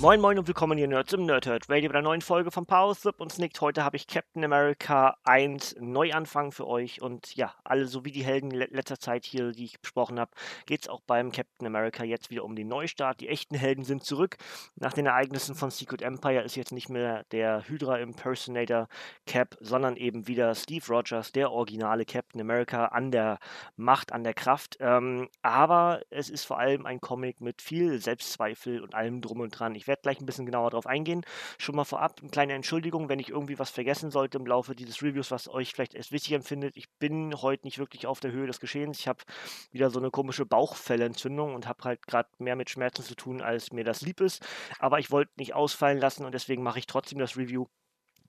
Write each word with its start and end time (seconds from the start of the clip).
Moin 0.00 0.18
Moin 0.18 0.38
und 0.38 0.48
willkommen 0.48 0.78
hier 0.78 0.88
Nerds 0.88 1.12
im 1.12 1.26
Nerdhurt 1.26 1.68
Radio 1.68 1.90
bei 1.90 1.98
einer 1.98 2.08
neuen 2.08 2.22
Folge 2.22 2.50
von 2.50 2.64
Power 2.64 2.94
Slip 2.94 3.20
und 3.20 3.30
Snicked. 3.30 3.60
Heute 3.60 3.84
habe 3.84 3.98
ich 3.98 4.06
Captain 4.06 4.42
America 4.42 5.18
1 5.24 5.76
Neuanfang 5.78 6.52
für 6.52 6.66
euch 6.66 7.02
und 7.02 7.36
ja, 7.36 7.52
alle 7.64 7.84
so 7.84 8.02
wie 8.02 8.10
die 8.10 8.24
Helden 8.24 8.50
letzter 8.50 8.98
Zeit 8.98 9.26
hier, 9.26 9.52
die 9.52 9.66
ich 9.66 9.78
besprochen 9.78 10.18
habe, 10.18 10.30
geht 10.64 10.80
es 10.80 10.88
auch 10.88 11.02
beim 11.02 11.32
Captain 11.32 11.66
America 11.66 12.02
jetzt 12.02 12.30
wieder 12.30 12.44
um 12.44 12.56
den 12.56 12.68
Neustart. 12.68 13.20
Die 13.20 13.28
echten 13.28 13.54
Helden 13.54 13.84
sind 13.84 14.02
zurück. 14.02 14.38
Nach 14.74 14.94
den 14.94 15.04
Ereignissen 15.04 15.54
von 15.54 15.70
Secret 15.70 16.00
Empire 16.00 16.44
ist 16.44 16.56
jetzt 16.56 16.72
nicht 16.72 16.88
mehr 16.88 17.24
der 17.24 17.68
Hydra 17.68 17.98
Impersonator 17.98 18.88
Cap, 19.26 19.58
sondern 19.60 19.96
eben 19.96 20.26
wieder 20.26 20.54
Steve 20.54 20.86
Rogers, 20.88 21.30
der 21.32 21.52
originale 21.52 22.06
Captain 22.06 22.40
America 22.40 22.86
an 22.86 23.10
der 23.10 23.38
Macht, 23.76 24.12
an 24.12 24.24
der 24.24 24.32
Kraft. 24.32 24.78
Ähm, 24.80 25.28
aber 25.42 26.00
es 26.08 26.30
ist 26.30 26.44
vor 26.44 26.58
allem 26.58 26.86
ein 26.86 27.02
Comic 27.02 27.42
mit 27.42 27.60
viel 27.60 28.00
Selbstzweifel 28.00 28.80
und 28.80 28.94
allem 28.94 29.20
drum 29.20 29.40
und 29.40 29.50
dran. 29.50 29.74
Ich 29.74 29.89
werde 29.90 30.02
gleich 30.02 30.20
ein 30.20 30.26
bisschen 30.26 30.46
genauer 30.46 30.70
darauf 30.70 30.86
eingehen. 30.86 31.22
Schon 31.58 31.76
mal 31.76 31.84
vorab 31.84 32.20
eine 32.20 32.30
kleine 32.30 32.54
Entschuldigung, 32.54 33.08
wenn 33.08 33.18
ich 33.18 33.28
irgendwie 33.28 33.58
was 33.58 33.70
vergessen 33.70 34.10
sollte 34.10 34.38
im 34.38 34.46
Laufe 34.46 34.74
dieses 34.74 35.02
Reviews, 35.02 35.30
was 35.30 35.48
euch 35.48 35.72
vielleicht 35.72 35.94
erst 35.94 36.12
wichtig 36.12 36.32
empfindet. 36.32 36.76
Ich 36.76 36.88
bin 36.98 37.34
heute 37.42 37.66
nicht 37.66 37.78
wirklich 37.78 38.06
auf 38.06 38.20
der 38.20 38.32
Höhe 38.32 38.46
des 38.46 38.60
Geschehens. 38.60 39.00
Ich 39.00 39.08
habe 39.08 39.22
wieder 39.72 39.90
so 39.90 39.98
eine 39.98 40.10
komische 40.10 40.46
Bauchfellentzündung 40.46 41.54
und 41.54 41.66
habe 41.66 41.84
halt 41.84 42.06
gerade 42.06 42.28
mehr 42.38 42.56
mit 42.56 42.70
Schmerzen 42.70 43.02
zu 43.02 43.16
tun, 43.16 43.42
als 43.42 43.72
mir 43.72 43.84
das 43.84 44.00
lieb 44.00 44.20
ist. 44.20 44.46
Aber 44.78 45.00
ich 45.00 45.10
wollte 45.10 45.32
nicht 45.36 45.54
ausfallen 45.54 45.98
lassen 45.98 46.24
und 46.24 46.32
deswegen 46.32 46.62
mache 46.62 46.78
ich 46.78 46.86
trotzdem 46.86 47.18
das 47.18 47.36
Review 47.36 47.66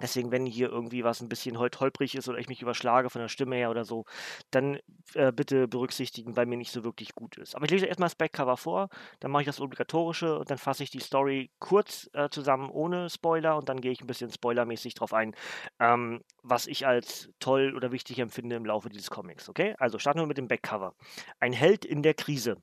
Deswegen, 0.02 0.32
wenn 0.32 0.46
hier 0.46 0.70
irgendwie 0.70 1.04
was 1.04 1.22
ein 1.22 1.30
bisschen 1.30 1.58
hol 1.58 1.70
holprig 1.80 2.16
ist 2.16 2.28
oder 2.28 2.38
ich 2.38 2.48
mich 2.48 2.62
überschlage 2.62 3.10
von 3.10 3.22
der 3.22 3.30
Stimme 3.30 3.56
her 3.56 3.70
oder 3.72 3.86
so, 3.86 4.06
dann 4.52 4.80
äh, 5.14 5.32
bitte 5.32 5.68
berücksichtigen, 5.68 6.36
weil 6.36 6.46
mir 6.46 6.58
nicht 6.58 6.72
so 6.72 6.84
wirklich 6.84 7.16
gut 7.16 7.38
ist. 7.38 7.56
Aber 7.56 7.66
ich 7.66 7.72
lese 7.72 7.86
erstmal 7.86 8.08
das 8.08 8.16
Backcover 8.16 8.58
vor, 8.58 8.90
dann 9.20 9.32
mache 9.32 9.44
ich 9.44 9.48
das 9.48 9.62
Obligatorische 9.62 10.38
und 10.38 10.50
dann 10.50 10.58
fasse 10.58 10.84
ich 10.84 10.92
die 10.92 11.00
Story 11.00 11.52
kurz 11.60 12.10
äh, 12.14 12.30
zusammen 12.30 12.70
ohne 12.70 13.10
Spoiler 13.10 13.58
und 13.58 13.70
dann 13.70 13.82
gehe 13.82 13.92
ich 13.92 14.02
ein 14.02 14.08
bisschen 14.08 14.32
spoilermäßig 14.32 14.94
drauf 14.94 15.14
ein, 15.14 15.36
ähm, 15.80 16.22
was 16.44 16.68
ich 16.68 16.88
als 16.88 17.30
toll 17.40 17.74
oder 17.76 17.92
wichtig 17.92 18.20
empfinde 18.20 18.56
im 18.56 18.66
Laufe 18.66 18.90
dieses 18.90 19.10
Comics. 19.10 19.50
Okay? 19.50 19.76
Also 19.78 20.00
starten 20.00 20.20
wir 20.20 20.28
mit 20.28 20.38
dem 20.38 20.48
Backcover. 20.48 20.94
Ein 21.40 21.54
Held 21.54 21.86
in 21.86 22.04
der 22.04 22.14
Krise. 22.14 22.58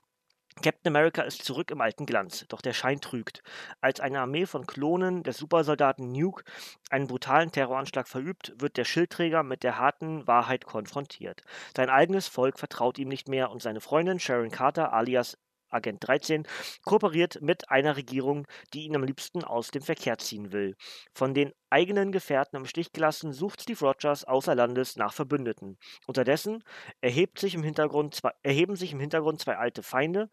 Captain 0.60 0.90
America 0.94 1.22
ist 1.22 1.44
zurück 1.44 1.70
im 1.70 1.80
alten 1.80 2.06
Glanz, 2.06 2.44
doch 2.48 2.60
der 2.60 2.72
Schein 2.72 3.00
trügt. 3.00 3.42
Als 3.80 4.00
eine 4.00 4.20
Armee 4.20 4.46
von 4.46 4.66
Klonen 4.66 5.22
des 5.22 5.38
Supersoldaten 5.38 6.10
Nuke 6.12 6.44
einen 6.90 7.06
brutalen 7.06 7.52
Terroranschlag 7.52 8.08
verübt, 8.08 8.54
wird 8.58 8.76
der 8.76 8.84
Schildträger 8.84 9.42
mit 9.42 9.62
der 9.62 9.78
harten 9.78 10.26
Wahrheit 10.26 10.64
konfrontiert. 10.64 11.42
Sein 11.76 11.90
eigenes 11.90 12.28
Volk 12.28 12.58
vertraut 12.58 12.98
ihm 12.98 13.08
nicht 13.08 13.28
mehr 13.28 13.50
und 13.50 13.62
seine 13.62 13.80
Freundin 13.80 14.18
Sharon 14.18 14.50
Carter 14.50 14.92
alias 14.92 15.38
Agent 15.70 16.06
13, 16.06 16.46
kooperiert 16.84 17.40
mit 17.42 17.70
einer 17.70 17.96
Regierung, 17.96 18.46
die 18.74 18.84
ihn 18.84 18.96
am 18.96 19.04
liebsten 19.04 19.44
aus 19.44 19.70
dem 19.70 19.82
Verkehr 19.82 20.18
ziehen 20.18 20.52
will. 20.52 20.76
Von 21.14 21.34
den 21.34 21.52
eigenen 21.70 22.12
Gefährten 22.12 22.56
im 22.56 22.66
Stich 22.66 22.92
gelassen, 22.92 23.32
sucht 23.32 23.62
Steve 23.62 23.84
Rogers 23.84 24.24
außer 24.24 24.54
Landes 24.54 24.96
nach 24.96 25.12
Verbündeten. 25.12 25.78
Unterdessen 26.06 26.64
erhebt 27.00 27.38
sich 27.38 27.54
im 27.54 27.62
Hintergrund 27.62 28.14
zwei, 28.14 28.32
erheben 28.42 28.76
sich 28.76 28.92
im 28.92 29.00
Hintergrund 29.00 29.40
zwei 29.40 29.56
alte 29.56 29.82
Feinde 29.82 30.30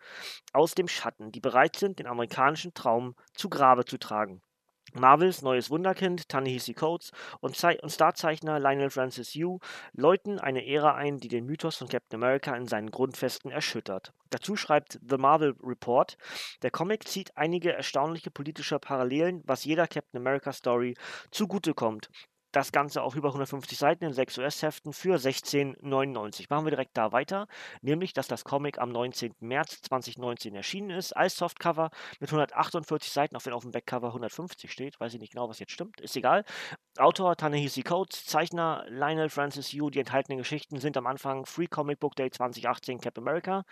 aus 0.53 0.75
dem 0.75 0.87
Schatten, 0.87 1.31
die 1.31 1.41
bereit 1.41 1.75
sind, 1.75 1.99
den 1.99 2.07
amerikanischen 2.07 2.73
Traum 2.73 3.15
zu 3.33 3.49
Grabe 3.49 3.85
zu 3.85 3.97
tragen. 3.97 4.41
Marvels 4.95 5.41
neues 5.41 5.69
Wunderkind, 5.69 6.29
Ta-Nehisi 6.29 6.73
Coates 6.73 7.11
und, 7.41 7.61
und 7.63 7.89
Starzeichner 7.91 8.59
Lionel 8.59 8.89
Francis 8.89 9.33
Yu 9.33 9.59
läuten 9.93 10.39
eine 10.39 10.65
Ära 10.65 10.95
ein, 10.95 11.19
die 11.19 11.27
den 11.27 11.45
Mythos 11.45 11.77
von 11.77 11.87
Captain 11.87 12.21
America 12.21 12.55
in 12.55 12.67
seinen 12.67 12.91
Grundfesten 12.91 13.51
erschüttert. 13.51 14.13
Dazu 14.29 14.55
schreibt 14.55 14.99
The 15.07 15.17
Marvel 15.17 15.55
Report, 15.61 16.17
der 16.61 16.71
Comic 16.71 17.07
zieht 17.07 17.35
einige 17.37 17.73
erstaunliche 17.73 18.31
politische 18.31 18.79
Parallelen, 18.79 19.41
was 19.45 19.65
jeder 19.65 19.87
Captain 19.87 20.19
America 20.19 20.53
Story 20.53 20.95
zugutekommt. 21.31 22.09
Das 22.55 22.71
Ganze 22.71 23.01
auf 23.01 23.17
über 23.17 23.27
150 23.27 23.77
Seiten 23.77 24.05
in 24.05 24.13
6 24.13 24.37
US-Heften 24.37 24.93
für 24.93 25.17
16,99. 25.17 26.45
Machen 26.49 26.65
wir 26.65 26.69
direkt 26.69 26.95
da 26.95 27.11
weiter, 27.11 27.47
nämlich, 27.81 28.13
dass 28.13 28.29
das 28.29 28.45
Comic 28.45 28.79
am 28.79 28.93
19. 28.93 29.33
März 29.41 29.81
2019 29.81 30.55
erschienen 30.55 30.91
ist, 30.91 31.11
als 31.11 31.35
Softcover 31.35 31.89
mit 32.21 32.29
148 32.29 33.11
Seiten, 33.11 33.35
auch 33.35 33.45
wenn 33.45 33.51
auf 33.51 33.63
dem 33.63 33.71
Backcover 33.71 34.07
150 34.07 34.71
steht. 34.71 34.97
Weiß 35.01 35.13
ich 35.13 35.19
nicht 35.19 35.33
genau, 35.33 35.49
was 35.49 35.59
jetzt 35.59 35.73
stimmt, 35.73 35.99
ist 35.99 36.15
egal. 36.15 36.45
Autor 36.97 37.35
Tanehisi 37.35 37.83
Coates, 37.83 38.23
Zeichner 38.23 38.85
Lionel 38.87 39.27
Francis 39.27 39.73
Yu. 39.73 39.89
Die 39.89 39.99
enthaltenen 39.99 40.37
Geschichten 40.37 40.79
sind 40.79 40.95
am 40.95 41.07
Anfang 41.07 41.45
Free 41.45 41.67
Comic 41.67 41.99
Book 41.99 42.15
Day 42.15 42.31
2018 42.31 43.01
Captain 43.01 43.21
America 43.21 43.65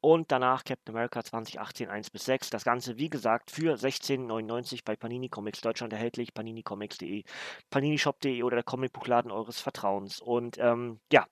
und 0.00 0.32
danach 0.32 0.64
Captain 0.64 0.94
America 0.94 1.22
2018 1.22 1.90
1 1.90 2.08
bis 2.08 2.24
6. 2.24 2.48
Das 2.48 2.64
Ganze, 2.64 2.96
wie 2.96 3.10
gesagt, 3.10 3.50
für 3.50 3.74
16,99 3.74 4.80
bei 4.86 4.96
Panini 4.96 5.28
Comics 5.28 5.60
Deutschland 5.60 5.92
erhältlich, 5.92 6.32
paninicomics.de, 6.32 7.24
Panini 7.68 7.98
Shop 7.98 8.21
Comic.de 8.22 8.42
oder 8.42 8.56
der 8.56 8.64
Comicbuchladen 8.64 9.30
eures 9.30 9.60
Vertrauens. 9.60 10.20
Und 10.20 10.58
ähm, 10.58 11.00
ja, 11.12 11.26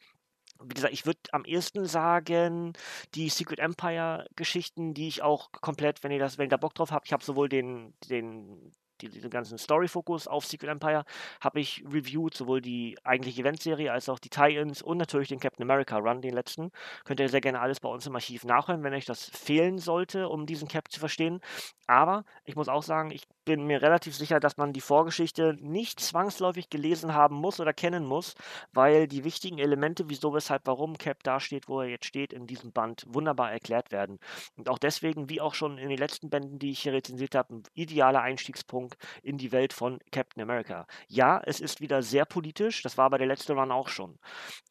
wie 0.62 0.74
gesagt, 0.74 0.92
ich 0.92 1.06
würde 1.06 1.20
am 1.32 1.44
ehesten 1.44 1.86
sagen, 1.86 2.74
die 3.14 3.28
Secret 3.30 3.60
Empire 3.60 4.26
Geschichten, 4.36 4.92
die 4.92 5.08
ich 5.08 5.22
auch 5.22 5.50
komplett, 5.52 6.02
wenn 6.02 6.12
ihr 6.12 6.18
das, 6.18 6.36
wenn 6.36 6.46
ihr 6.46 6.50
da 6.50 6.56
Bock 6.58 6.74
drauf 6.74 6.92
habt, 6.92 7.06
ich 7.06 7.12
habe 7.12 7.24
sowohl 7.24 7.48
den, 7.48 7.94
den, 8.10 8.72
die, 9.00 9.08
diesen 9.08 9.30
ganzen 9.30 9.56
Story-Fokus 9.56 10.28
auf 10.28 10.44
Secret 10.44 10.70
Empire 10.70 11.04
habe 11.40 11.60
ich 11.60 11.82
reviewed, 11.90 12.34
sowohl 12.34 12.60
die 12.60 12.98
eigentliche 13.04 13.40
Eventserie 13.40 13.90
als 13.90 14.10
auch 14.10 14.18
die 14.18 14.28
Tie-Ins 14.28 14.82
und 14.82 14.98
natürlich 14.98 15.28
den 15.28 15.40
Captain 15.40 15.62
America 15.62 15.96
Run, 15.96 16.20
den 16.20 16.34
letzten. 16.34 16.70
Könnt 17.04 17.20
ihr 17.20 17.30
sehr 17.30 17.40
gerne 17.40 17.60
alles 17.60 17.80
bei 17.80 17.88
uns 17.88 18.06
im 18.06 18.14
Archiv 18.14 18.44
nachhören, 18.44 18.82
wenn 18.82 18.92
euch 18.92 19.06
das 19.06 19.30
fehlen 19.30 19.78
sollte, 19.78 20.28
um 20.28 20.44
diesen 20.44 20.68
Cap 20.68 20.90
zu 20.90 21.00
verstehen. 21.00 21.40
Aber 21.86 22.24
ich 22.44 22.56
muss 22.56 22.68
auch 22.68 22.82
sagen, 22.82 23.10
ich 23.12 23.22
bin 23.44 23.66
mir 23.66 23.82
relativ 23.82 24.16
sicher, 24.16 24.40
dass 24.40 24.56
man 24.56 24.72
die 24.72 24.80
Vorgeschichte 24.80 25.56
nicht 25.60 26.00
zwangsläufig 26.00 26.70
gelesen 26.70 27.14
haben 27.14 27.36
muss 27.36 27.60
oder 27.60 27.72
kennen 27.72 28.04
muss, 28.04 28.34
weil 28.72 29.08
die 29.08 29.24
wichtigen 29.24 29.58
Elemente, 29.58 30.08
wieso, 30.08 30.32
weshalb, 30.34 30.66
warum 30.66 30.98
Cap 30.98 31.22
da 31.22 31.40
steht, 31.40 31.68
wo 31.68 31.80
er 31.80 31.88
jetzt 31.88 32.06
steht, 32.06 32.32
in 32.32 32.46
diesem 32.46 32.72
Band 32.72 33.04
wunderbar 33.08 33.52
erklärt 33.52 33.92
werden. 33.92 34.18
Und 34.56 34.68
auch 34.68 34.78
deswegen, 34.78 35.28
wie 35.28 35.40
auch 35.40 35.54
schon 35.54 35.78
in 35.78 35.88
den 35.88 35.98
letzten 35.98 36.30
Bänden, 36.30 36.58
die 36.58 36.70
ich 36.70 36.80
hier 36.80 36.92
rezensiert 36.92 37.34
habe, 37.34 37.56
ein 37.56 37.62
idealer 37.74 38.22
Einstiegspunkt 38.22 38.96
in 39.22 39.38
die 39.38 39.52
Welt 39.52 39.72
von 39.72 39.98
Captain 40.12 40.42
America. 40.42 40.86
Ja, 41.08 41.40
es 41.44 41.60
ist 41.60 41.80
wieder 41.80 42.02
sehr 42.02 42.24
politisch, 42.24 42.82
das 42.82 42.98
war 42.98 43.10
bei 43.10 43.18
der 43.18 43.26
letzten 43.26 43.58
Run 43.58 43.72
auch 43.72 43.88
schon. 43.88 44.18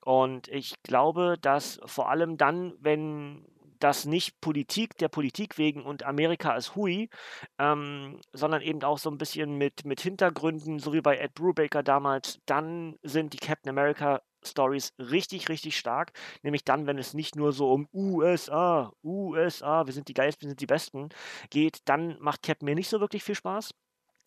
Und 0.03 0.47
ich 0.47 0.81
glaube, 0.83 1.35
dass 1.41 1.79
vor 1.85 2.09
allem 2.09 2.37
dann, 2.37 2.73
wenn 2.79 3.45
das 3.79 4.05
nicht 4.05 4.39
Politik 4.41 4.97
der 4.97 5.09
Politik 5.09 5.57
wegen 5.57 5.83
und 5.83 6.03
Amerika 6.03 6.55
ist 6.55 6.75
hui, 6.75 7.09
ähm, 7.57 8.19
sondern 8.33 8.61
eben 8.61 8.83
auch 8.83 8.97
so 8.97 9.09
ein 9.09 9.17
bisschen 9.17 9.57
mit, 9.57 9.85
mit 9.85 10.01
Hintergründen, 10.01 10.79
so 10.79 10.93
wie 10.93 11.01
bei 11.01 11.17
Ed 11.17 11.33
Brubaker 11.33 11.83
damals, 11.83 12.39
dann 12.45 12.97
sind 13.03 13.33
die 13.33 13.37
Captain 13.37 13.69
America 13.69 14.21
Stories 14.45 14.93
richtig, 14.97 15.49
richtig 15.49 15.77
stark. 15.77 16.13
Nämlich 16.43 16.63
dann, 16.63 16.87
wenn 16.87 16.97
es 16.97 17.13
nicht 17.13 17.35
nur 17.35 17.51
so 17.51 17.71
um 17.71 17.87
USA, 17.93 18.91
USA, 19.03 19.85
wir 19.85 19.93
sind 19.93 20.07
die 20.07 20.13
geilsten, 20.13 20.43
wir 20.43 20.51
sind 20.51 20.61
die 20.61 20.65
Besten 20.65 21.09
geht, 21.49 21.79
dann 21.85 22.17
macht 22.19 22.43
Cap 22.43 22.61
mir 22.61 22.75
nicht 22.75 22.89
so 22.89 22.99
wirklich 22.99 23.23
viel 23.23 23.35
Spaß. 23.35 23.73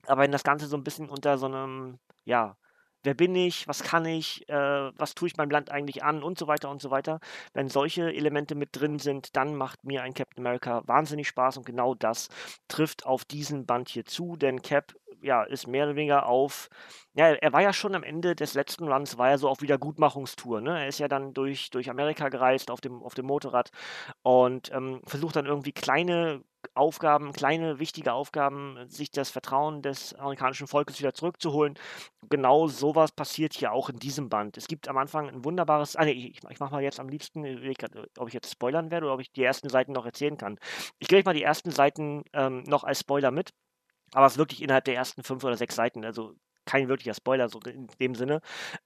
Aber 0.07 0.23
wenn 0.23 0.33
das 0.33 0.45
Ganze 0.45 0.67
so 0.67 0.77
ein 0.77 0.85
bisschen 0.85 1.09
unter 1.09 1.39
so 1.39 1.47
einem, 1.47 1.99
ja, 2.25 2.57
wer 3.03 3.15
bin 3.15 3.35
ich, 3.35 3.69
was 3.69 3.83
kann 3.83 4.05
ich, 4.05 4.49
äh, 4.49 4.55
was 4.97 5.15
tue 5.15 5.29
ich 5.29 5.37
meinem 5.37 5.51
Land 5.51 5.71
eigentlich 5.71 6.03
an 6.05 6.23
und 6.23 6.39
so 6.39 6.47
weiter 6.47 6.71
und 6.71 6.81
so 6.83 6.91
weiter. 6.91 7.21
Wenn 7.53 7.69
solche 7.69 8.13
Elemente 8.13 8.55
mit 8.55 8.71
drin 8.73 8.99
sind, 8.99 9.37
dann 9.37 9.55
macht 9.55 9.85
mir 9.85 10.03
ein 10.03 10.15
Captain 10.15 10.45
America 10.45 10.83
wahnsinnig 10.87 11.29
Spaß 11.29 11.59
und 11.59 11.67
genau 11.67 11.95
das 11.95 12.29
trifft 12.69 13.07
auf 13.07 13.25
diesen 13.25 13.67
Band 13.67 13.89
hier 13.89 14.05
zu, 14.05 14.37
denn 14.37 14.63
Cap 14.63 14.95
ja, 15.23 15.45
ist 15.45 15.67
mehr 15.67 15.85
oder 15.85 15.97
weniger 15.97 16.27
auf, 16.27 16.69
ja, 17.15 17.27
er 17.27 17.53
war 17.53 17.61
ja 17.61 17.73
schon 17.73 17.95
am 17.95 18.03
Ende 18.03 18.35
des 18.35 18.55
letzten 18.55 18.89
Runs, 18.89 19.19
war 19.19 19.31
er 19.31 19.39
so 19.39 19.49
auf 19.49 19.61
Wiedergutmachungstour, 19.61 20.61
ne? 20.63 20.81
Er 20.81 20.89
ist 20.89 20.99
ja 20.99 21.09
dann 21.09 21.35
durch, 21.35 21.71
durch 21.71 21.91
Amerika 21.91 22.29
gereist 22.31 22.71
auf 22.71 22.81
dem, 22.81 23.03
auf 23.03 23.15
dem 23.15 23.27
Motorrad 23.27 23.71
und 24.23 24.73
ähm, 24.73 25.03
versucht 25.07 25.37
dann 25.37 25.47
irgendwie 25.47 25.73
kleine 25.73 26.43
Aufgaben, 26.75 27.33
kleine 27.33 27.79
wichtige 27.79 28.13
Aufgaben, 28.15 28.79
sich 28.89 29.11
das 29.11 29.31
Vertrauen 29.31 29.83
des 29.83 30.15
amerikanischen 30.15 30.67
Volkes 30.67 31.01
wieder 31.01 31.13
zurückzuholen. 31.13 31.75
Genau 32.31 32.67
sowas 32.69 33.13
passiert 33.13 33.53
hier 33.53 33.73
auch 33.73 33.91
in 33.91 33.99
diesem 33.99 34.29
Band. 34.29 34.57
Es 34.57 34.69
gibt 34.69 34.89
am 34.89 34.97
Anfang 34.97 35.29
ein 35.29 35.45
wunderbares, 35.45 35.97
ah 35.97 36.05
nee, 36.05 36.13
ich, 36.13 36.41
ich 36.49 36.61
mache 36.61 36.73
mal 36.73 36.83
jetzt 36.83 37.01
am 37.01 37.09
liebsten, 37.09 37.45
ob 38.19 38.29
ich 38.29 38.35
jetzt 38.35 38.51
spoilern 38.51 38.91
werde 38.91 39.07
oder 39.07 39.15
ob 39.15 39.21
ich 39.21 39.33
die 39.33 39.43
ersten 39.43 39.69
Seiten 39.69 39.93
noch 39.93 40.07
erzählen 40.07 40.39
kann. 40.39 40.59
Ich 40.99 41.09
gebe 41.09 41.19
euch 41.19 41.25
mal 41.27 41.35
die 41.35 41.43
ersten 41.43 41.73
Seiten 41.73 42.25
ähm, 42.33 42.63
noch 42.63 42.85
als 42.85 43.01
Spoiler 43.01 43.31
mit, 43.33 43.51
aber 44.13 44.27
es 44.27 44.35
ist 44.35 44.39
wirklich 44.39 44.63
innerhalb 44.63 44.85
der 44.85 44.95
ersten 44.95 45.23
fünf 45.25 45.45
oder 45.45 45.57
sechs 45.57 45.75
Seiten, 45.75 46.05
also 46.05 46.35
kein 46.67 46.89
wirklicher 46.89 47.15
Spoiler 47.15 47.49
so 47.49 47.61
in 47.61 47.89
dem 48.01 48.15
Sinne. 48.15 48.41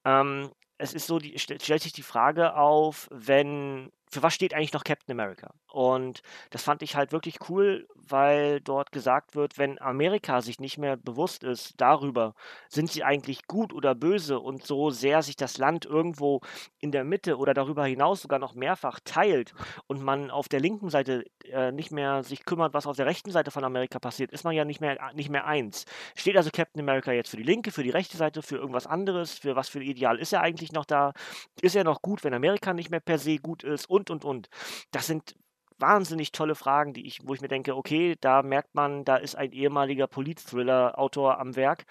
Ähm, 0.05 0.51
es 0.79 0.95
ist 0.95 1.07
so, 1.07 1.19
die, 1.19 1.39
stellt 1.39 1.83
sich 1.83 1.93
die 1.93 2.03
Frage 2.03 2.57
auf, 2.57 3.09
wenn 3.11 3.91
für 4.09 4.23
was 4.23 4.35
steht 4.35 4.55
eigentlich 4.55 4.73
noch 4.73 4.85
Captain 4.85 5.13
America? 5.13 5.53
Und 5.71 6.23
das 6.51 6.63
fand 6.63 6.81
ich 6.83 6.97
halt 6.97 7.13
wirklich 7.13 7.37
cool, 7.49 7.87
weil 7.95 8.61
dort 8.61 8.93
gesagt 8.93 9.35
wird, 9.35 9.59
wenn 9.59 9.81
Amerika 9.81 10.41
sich 10.41 10.61
nicht 10.61 10.79
mehr 10.79 10.97
bewusst 10.97 11.43
ist 11.45 11.75
darüber, 11.81 12.35
sind 12.69 12.91
sie 12.91 13.03
eigentlich 13.05 13.47
gut 13.47 13.73
oder 13.75 13.95
böse 13.95 14.39
und 14.39 14.65
so 14.65 14.91
sehr 14.91 15.23
sich 15.23 15.37
das 15.37 15.59
Land 15.59 15.85
irgendwo 15.85 16.41
in 16.79 16.93
der 16.93 17.05
Mitte 17.05 17.37
oder 17.37 17.53
darüber 17.53 17.85
hinaus 17.85 18.23
sogar 18.23 18.39
noch 18.39 18.55
mehrfach 18.55 19.01
teilt 19.05 19.55
und 19.87 20.03
man 20.03 20.31
auf 20.31 20.49
der 20.49 20.61
linken 20.61 20.89
Seite 20.89 21.25
äh, 21.45 21.73
nicht 21.73 21.91
mehr 21.91 22.23
sich 22.23 22.45
kümmert, 22.45 22.75
was 22.75 22.87
auf 22.87 22.97
der 22.97 23.07
rechten 23.07 23.33
Seite 23.33 23.51
von 23.51 23.65
Amerika 23.65 23.99
passiert, 23.99 24.31
ist 24.31 24.45
man 24.45 24.55
ja 24.55 24.65
nicht 24.65 24.81
mehr, 24.81 24.97
nicht 25.15 25.31
mehr 25.31 25.47
eins. 25.47 25.85
Steht 26.15 26.37
also 26.37 26.51
Captain 26.51 26.81
America 26.81 27.13
jetzt 27.13 27.31
für 27.31 27.37
die 27.37 27.43
linke, 27.43 27.73
für 27.73 27.83
die 27.83 27.91
rechte 27.91 28.17
Seite, 28.17 28.41
für 28.41 28.57
irgendwas 28.57 28.87
anderes, 28.87 29.39
für 29.39 29.57
was 29.57 29.69
für 29.69 29.81
ein 29.81 29.87
Ideal 29.87 30.19
ist 30.19 30.33
er 30.33 30.43
eigentlich 30.43 30.66
noch 30.73 30.85
da? 30.85 31.13
Ist 31.61 31.77
er 31.77 31.85
noch 31.85 32.03
gut, 32.03 32.25
wenn 32.25 32.35
Amerika 32.35 32.75
nicht 32.75 32.91
mehr 32.91 33.01
per 33.01 33.19
se 33.19 33.39
gut 33.39 33.63
ist? 33.65 33.89
Und, 33.89 34.11
und, 34.11 34.25
und. 34.25 34.49
Das 34.91 35.07
sind 35.07 35.35
wahnsinnig 35.79 36.33
tolle 36.33 36.55
Fragen, 36.55 36.93
die 36.95 37.07
ich, 37.07 37.21
wo 37.25 37.35
ich 37.35 37.41
mir 37.41 37.49
denke, 37.49 37.77
okay, 37.77 38.17
da 38.21 38.43
merkt 38.43 38.75
man, 38.75 39.05
da 39.05 39.17
ist 39.17 39.37
ein 39.37 39.53
ehemaliger 39.53 40.07
Polit-Thriller-Autor 40.07 41.39
am 41.39 41.57
Werk 41.57 41.85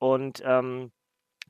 und 0.00 0.42
ähm, 0.44 0.90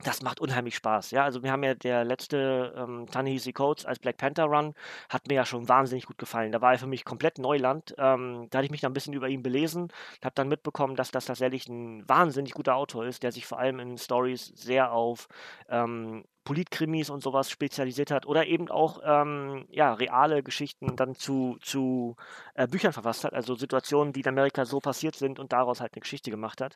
das 0.03 0.21
macht 0.21 0.39
unheimlich 0.39 0.75
Spaß. 0.75 1.11
Ja, 1.11 1.23
also 1.23 1.43
wir 1.43 1.51
haben 1.51 1.63
ja 1.63 1.73
der 1.73 2.05
letzte 2.05 2.73
ähm, 2.77 3.07
Ta-Nehisi 3.11 3.51
Coates 3.53 3.85
als 3.85 3.99
Black 3.99 4.17
Panther 4.17 4.45
Run 4.45 4.73
hat 5.09 5.27
mir 5.27 5.35
ja 5.35 5.45
schon 5.45 5.67
wahnsinnig 5.67 6.05
gut 6.05 6.17
gefallen. 6.17 6.51
Da 6.51 6.61
war 6.61 6.71
er 6.71 6.79
für 6.79 6.87
mich 6.87 7.03
komplett 7.03 7.37
Neuland. 7.37 7.93
Ähm, 7.97 8.47
da 8.49 8.59
hatte 8.59 8.65
ich 8.65 8.71
mich 8.71 8.81
dann 8.81 8.91
ein 8.91 8.93
bisschen 8.93 9.13
über 9.13 9.27
ihn 9.27 9.43
belesen, 9.43 9.89
habe 10.23 10.35
dann 10.35 10.47
mitbekommen, 10.47 10.95
dass 10.95 11.11
das 11.11 11.25
tatsächlich 11.25 11.67
ein 11.67 12.07
wahnsinnig 12.07 12.53
guter 12.53 12.75
Autor 12.75 13.05
ist, 13.05 13.23
der 13.23 13.31
sich 13.31 13.45
vor 13.45 13.59
allem 13.59 13.79
in 13.79 13.97
Stories 13.97 14.53
sehr 14.55 14.91
auf 14.93 15.27
ähm, 15.69 16.23
Politkrimis 16.45 17.09
und 17.09 17.21
sowas 17.21 17.51
spezialisiert 17.51 18.09
hat 18.09 18.25
oder 18.25 18.47
eben 18.47 18.69
auch 18.69 19.01
ähm, 19.03 19.67
ja, 19.69 19.93
reale 19.93 20.41
Geschichten 20.43 20.95
dann 20.95 21.13
zu, 21.15 21.57
zu 21.61 22.15
äh, 22.55 22.67
Büchern 22.67 22.93
verfasst 22.93 23.23
hat, 23.23 23.33
also 23.33 23.55
Situationen, 23.55 24.13
die 24.13 24.21
in 24.21 24.27
Amerika 24.27 24.65
so 24.65 24.79
passiert 24.79 25.15
sind 25.15 25.39
und 25.39 25.51
daraus 25.51 25.81
halt 25.81 25.93
eine 25.93 26.01
Geschichte 26.01 26.31
gemacht 26.31 26.61
hat. 26.61 26.75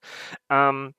Ähm, 0.49 0.93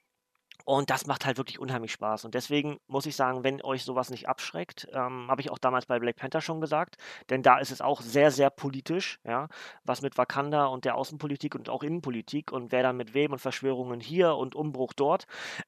und 0.64 0.90
das 0.90 1.06
macht 1.06 1.26
halt 1.26 1.36
wirklich 1.36 1.58
unheimlich 1.58 1.92
Spaß. 1.92 2.24
Und 2.24 2.34
deswegen 2.34 2.78
muss 2.86 3.06
ich 3.06 3.16
sagen, 3.16 3.44
wenn 3.44 3.62
euch 3.62 3.84
sowas 3.84 4.10
nicht 4.10 4.28
abschreckt, 4.28 4.88
ähm, 4.92 5.26
habe 5.28 5.40
ich 5.40 5.50
auch 5.50 5.58
damals 5.58 5.86
bei 5.86 5.98
Black 5.98 6.16
Panther 6.16 6.40
schon 6.40 6.60
gesagt, 6.60 6.96
denn 7.30 7.42
da 7.42 7.58
ist 7.58 7.70
es 7.70 7.80
auch 7.80 8.00
sehr, 8.00 8.30
sehr 8.30 8.50
politisch, 8.50 9.20
ja, 9.24 9.48
was 9.84 10.02
mit 10.02 10.16
Wakanda 10.16 10.66
und 10.66 10.84
der 10.84 10.96
Außenpolitik 10.96 11.54
und 11.54 11.68
auch 11.68 11.82
Innenpolitik 11.82 12.52
und 12.52 12.72
wer 12.72 12.82
dann 12.82 12.96
mit 12.96 13.14
wem 13.14 13.32
und 13.32 13.38
Verschwörungen 13.40 14.00
hier 14.00 14.36
und 14.36 14.54
Umbruch 14.54 14.92
dort. 14.94 15.26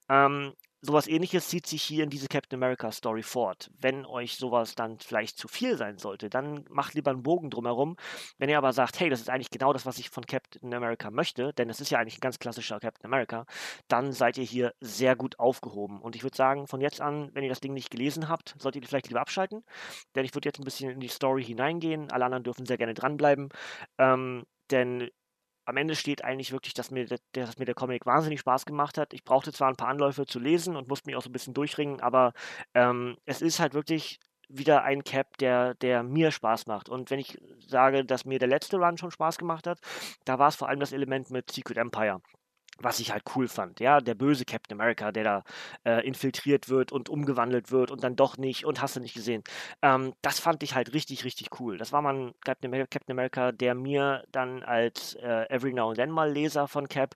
Ähm, 0.08 0.54
sowas 0.86 1.08
ähnliches 1.08 1.48
zieht 1.48 1.66
sich 1.66 1.82
hier 1.82 2.04
in 2.04 2.10
diese 2.10 2.28
Captain 2.28 2.56
America 2.58 2.90
Story 2.92 3.22
fort. 3.22 3.70
Wenn 3.78 4.06
euch 4.06 4.36
sowas 4.36 4.74
dann 4.74 4.98
vielleicht 5.00 5.36
zu 5.38 5.48
viel 5.48 5.76
sein 5.76 5.98
sollte, 5.98 6.30
dann 6.30 6.64
macht 6.70 6.94
lieber 6.94 7.10
einen 7.10 7.22
Bogen 7.22 7.50
drumherum. 7.50 7.96
Wenn 8.38 8.48
ihr 8.48 8.58
aber 8.58 8.72
sagt, 8.72 9.00
hey, 9.00 9.10
das 9.10 9.20
ist 9.20 9.28
eigentlich 9.28 9.50
genau 9.50 9.72
das, 9.72 9.84
was 9.84 9.98
ich 9.98 10.10
von 10.10 10.24
Captain 10.24 10.72
America 10.72 11.10
möchte, 11.10 11.52
denn 11.54 11.68
es 11.68 11.80
ist 11.80 11.90
ja 11.90 11.98
eigentlich 11.98 12.18
ein 12.18 12.20
ganz 12.20 12.38
klassischer 12.38 12.80
Captain 12.80 13.04
America, 13.04 13.46
dann 13.88 14.12
seid 14.12 14.38
ihr 14.38 14.44
hier 14.44 14.74
sehr 14.80 15.16
gut 15.16 15.38
aufgehoben. 15.38 16.00
Und 16.00 16.16
ich 16.16 16.22
würde 16.22 16.36
sagen, 16.36 16.66
von 16.66 16.80
jetzt 16.80 17.00
an, 17.00 17.30
wenn 17.34 17.42
ihr 17.42 17.50
das 17.50 17.60
Ding 17.60 17.74
nicht 17.74 17.90
gelesen 17.90 18.28
habt, 18.28 18.54
solltet 18.58 18.82
ihr 18.82 18.88
vielleicht 18.88 19.08
lieber 19.08 19.20
abschalten, 19.20 19.64
denn 20.14 20.24
ich 20.24 20.34
würde 20.34 20.48
jetzt 20.48 20.60
ein 20.60 20.64
bisschen 20.64 20.90
in 20.90 21.00
die 21.00 21.08
Story 21.08 21.44
hineingehen. 21.44 22.10
Alle 22.10 22.24
anderen 22.24 22.44
dürfen 22.44 22.66
sehr 22.66 22.78
gerne 22.78 22.94
dranbleiben. 22.94 23.48
Ähm, 23.98 24.44
denn 24.70 25.10
am 25.66 25.76
Ende 25.76 25.96
steht 25.96 26.24
eigentlich 26.24 26.52
wirklich, 26.52 26.74
dass 26.74 26.90
mir, 26.90 27.06
der, 27.06 27.18
dass 27.32 27.58
mir 27.58 27.64
der 27.64 27.74
Comic 27.74 28.06
wahnsinnig 28.06 28.40
Spaß 28.40 28.64
gemacht 28.64 28.98
hat. 28.98 29.12
Ich 29.12 29.24
brauchte 29.24 29.52
zwar 29.52 29.68
ein 29.68 29.76
paar 29.76 29.88
Anläufe 29.88 30.24
zu 30.24 30.38
lesen 30.38 30.76
und 30.76 30.88
musste 30.88 31.08
mich 31.08 31.16
auch 31.16 31.22
so 31.22 31.28
ein 31.28 31.32
bisschen 31.32 31.54
durchringen, 31.54 32.00
aber 32.00 32.32
ähm, 32.74 33.16
es 33.24 33.42
ist 33.42 33.60
halt 33.60 33.74
wirklich 33.74 34.18
wieder 34.48 34.84
ein 34.84 35.02
Cap, 35.02 35.36
der, 35.38 35.74
der 35.74 36.04
mir 36.04 36.30
Spaß 36.30 36.66
macht. 36.66 36.88
Und 36.88 37.10
wenn 37.10 37.18
ich 37.18 37.36
sage, 37.66 38.04
dass 38.04 38.24
mir 38.24 38.38
der 38.38 38.48
letzte 38.48 38.78
Run 38.78 38.96
schon 38.96 39.10
Spaß 39.10 39.38
gemacht 39.38 39.66
hat, 39.66 39.80
da 40.24 40.38
war 40.38 40.48
es 40.48 40.56
vor 40.56 40.68
allem 40.68 40.80
das 40.80 40.92
Element 40.92 41.30
mit 41.30 41.50
Secret 41.50 41.78
Empire 41.78 42.22
was 42.78 43.00
ich 43.00 43.12
halt 43.12 43.24
cool 43.34 43.48
fand, 43.48 43.80
ja, 43.80 44.00
der 44.00 44.14
böse 44.14 44.44
Captain 44.44 44.78
America, 44.78 45.12
der 45.12 45.24
da 45.24 45.44
äh, 45.84 46.06
infiltriert 46.06 46.68
wird 46.68 46.92
und 46.92 47.08
umgewandelt 47.08 47.70
wird 47.70 47.90
und 47.90 48.04
dann 48.04 48.16
doch 48.16 48.36
nicht 48.36 48.64
und 48.64 48.82
hast 48.82 48.96
du 48.96 49.00
nicht 49.00 49.14
gesehen. 49.14 49.42
Ähm, 49.82 50.14
das 50.22 50.40
fand 50.40 50.62
ich 50.62 50.74
halt 50.74 50.92
richtig, 50.92 51.24
richtig 51.24 51.60
cool. 51.60 51.78
Das 51.78 51.92
war 51.92 52.02
mal 52.02 52.34
Captain 52.44 52.72
America, 53.10 53.52
der 53.52 53.74
mir 53.74 54.24
dann 54.32 54.62
als 54.62 55.14
äh, 55.16 55.46
Every 55.48 55.72
Now 55.72 55.88
and 55.88 55.98
Then 55.98 56.10
mal 56.10 56.30
Leser 56.30 56.68
von 56.68 56.88
Cap 56.88 57.14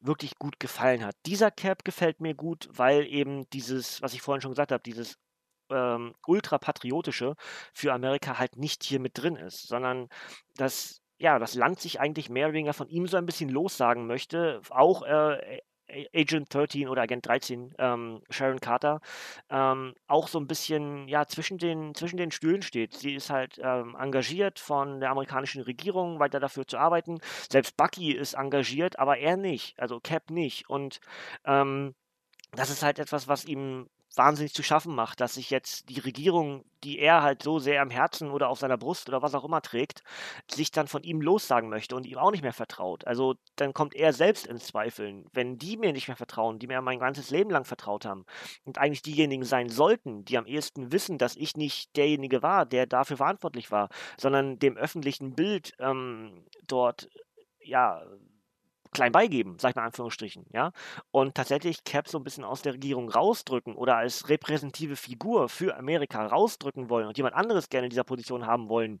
wirklich 0.00 0.38
gut 0.38 0.58
gefallen 0.58 1.04
hat. 1.04 1.14
Dieser 1.26 1.50
Cap 1.50 1.84
gefällt 1.84 2.20
mir 2.20 2.34
gut, 2.34 2.68
weil 2.72 3.06
eben 3.06 3.48
dieses, 3.50 4.02
was 4.02 4.14
ich 4.14 4.22
vorhin 4.22 4.40
schon 4.42 4.52
gesagt 4.52 4.72
habe, 4.72 4.82
dieses 4.82 5.16
ähm, 5.70 6.14
ultrapatriotische 6.26 7.34
für 7.72 7.92
Amerika 7.92 8.38
halt 8.38 8.56
nicht 8.56 8.82
hier 8.84 9.00
mit 9.00 9.18
drin 9.18 9.36
ist, 9.36 9.68
sondern 9.68 10.08
das 10.56 11.01
ja, 11.22 11.38
das 11.38 11.54
Land 11.54 11.80
sich 11.80 12.00
eigentlich 12.00 12.28
mehr 12.30 12.46
oder 12.46 12.54
weniger 12.54 12.72
von 12.72 12.88
ihm 12.88 13.06
so 13.06 13.16
ein 13.16 13.26
bisschen 13.26 13.48
lossagen 13.48 14.08
möchte. 14.08 14.60
Auch 14.70 15.04
äh, 15.04 15.60
Agent 16.12 16.52
13 16.52 16.88
oder 16.88 17.02
Agent 17.02 17.24
13, 17.26 17.74
ähm, 17.78 18.22
Sharon 18.28 18.58
Carter, 18.58 19.00
ähm, 19.48 19.94
auch 20.08 20.26
so 20.26 20.40
ein 20.40 20.48
bisschen 20.48 21.06
ja, 21.06 21.26
zwischen, 21.26 21.58
den, 21.58 21.94
zwischen 21.94 22.16
den 22.16 22.32
Stühlen 22.32 22.62
steht. 22.62 22.94
Sie 22.94 23.14
ist 23.14 23.30
halt 23.30 23.60
ähm, 23.62 23.94
engagiert 23.96 24.58
von 24.58 24.98
der 24.98 25.10
amerikanischen 25.10 25.62
Regierung, 25.62 26.18
weiter 26.18 26.40
dafür 26.40 26.66
zu 26.66 26.76
arbeiten. 26.76 27.20
Selbst 27.48 27.76
Bucky 27.76 28.12
ist 28.12 28.34
engagiert, 28.34 28.98
aber 28.98 29.18
er 29.18 29.36
nicht, 29.36 29.78
also 29.78 30.00
Cap 30.00 30.28
nicht. 30.30 30.68
Und 30.68 30.98
ähm, 31.44 31.94
das 32.50 32.70
ist 32.70 32.82
halt 32.82 32.98
etwas, 32.98 33.28
was 33.28 33.44
ihm 33.44 33.88
wahnsinnig 34.16 34.54
zu 34.54 34.62
schaffen 34.62 34.94
macht, 34.94 35.20
dass 35.20 35.34
sich 35.34 35.50
jetzt 35.50 35.88
die 35.88 36.00
Regierung, 36.00 36.64
die 36.84 36.98
er 36.98 37.22
halt 37.22 37.42
so 37.42 37.58
sehr 37.58 37.80
am 37.80 37.90
Herzen 37.90 38.30
oder 38.30 38.48
auf 38.48 38.58
seiner 38.58 38.76
Brust 38.76 39.08
oder 39.08 39.22
was 39.22 39.34
auch 39.34 39.44
immer 39.44 39.62
trägt, 39.62 40.02
sich 40.50 40.70
dann 40.70 40.88
von 40.88 41.02
ihm 41.02 41.20
lossagen 41.20 41.68
möchte 41.68 41.96
und 41.96 42.06
ihm 42.06 42.18
auch 42.18 42.30
nicht 42.30 42.42
mehr 42.42 42.52
vertraut. 42.52 43.06
Also 43.06 43.34
dann 43.56 43.72
kommt 43.72 43.94
er 43.94 44.12
selbst 44.12 44.46
ins 44.46 44.66
Zweifeln. 44.66 45.26
Wenn 45.32 45.58
die 45.58 45.76
mir 45.76 45.92
nicht 45.92 46.08
mehr 46.08 46.16
vertrauen, 46.16 46.58
die 46.58 46.66
mir 46.66 46.80
mein 46.82 46.98
ganzes 46.98 47.30
Leben 47.30 47.50
lang 47.50 47.64
vertraut 47.64 48.04
haben 48.04 48.26
und 48.64 48.78
eigentlich 48.78 49.02
diejenigen 49.02 49.44
sein 49.44 49.68
sollten, 49.68 50.24
die 50.24 50.38
am 50.38 50.46
ehesten 50.46 50.92
wissen, 50.92 51.18
dass 51.18 51.36
ich 51.36 51.56
nicht 51.56 51.96
derjenige 51.96 52.42
war, 52.42 52.66
der 52.66 52.86
dafür 52.86 53.16
verantwortlich 53.16 53.70
war, 53.70 53.88
sondern 54.18 54.58
dem 54.58 54.76
öffentlichen 54.76 55.34
Bild 55.34 55.72
ähm, 55.78 56.44
dort 56.66 57.08
ja 57.64 58.02
klein 58.92 59.12
beigeben, 59.12 59.56
sag 59.58 59.70
ich 59.70 59.76
mal 59.76 59.82
in 59.82 59.86
Anführungsstrichen, 59.86 60.46
ja, 60.52 60.72
und 61.10 61.34
tatsächlich 61.34 61.84
Cap 61.84 62.08
so 62.08 62.18
ein 62.18 62.24
bisschen 62.24 62.44
aus 62.44 62.62
der 62.62 62.74
Regierung 62.74 63.08
rausdrücken 63.08 63.74
oder 63.74 63.96
als 63.96 64.28
repräsentative 64.28 64.96
Figur 64.96 65.48
für 65.48 65.76
Amerika 65.76 66.26
rausdrücken 66.26 66.90
wollen 66.90 67.08
und 67.08 67.16
jemand 67.16 67.34
anderes 67.34 67.68
gerne 67.70 67.86
in 67.86 67.90
dieser 67.90 68.04
Position 68.04 68.46
haben 68.46 68.68
wollen, 68.68 69.00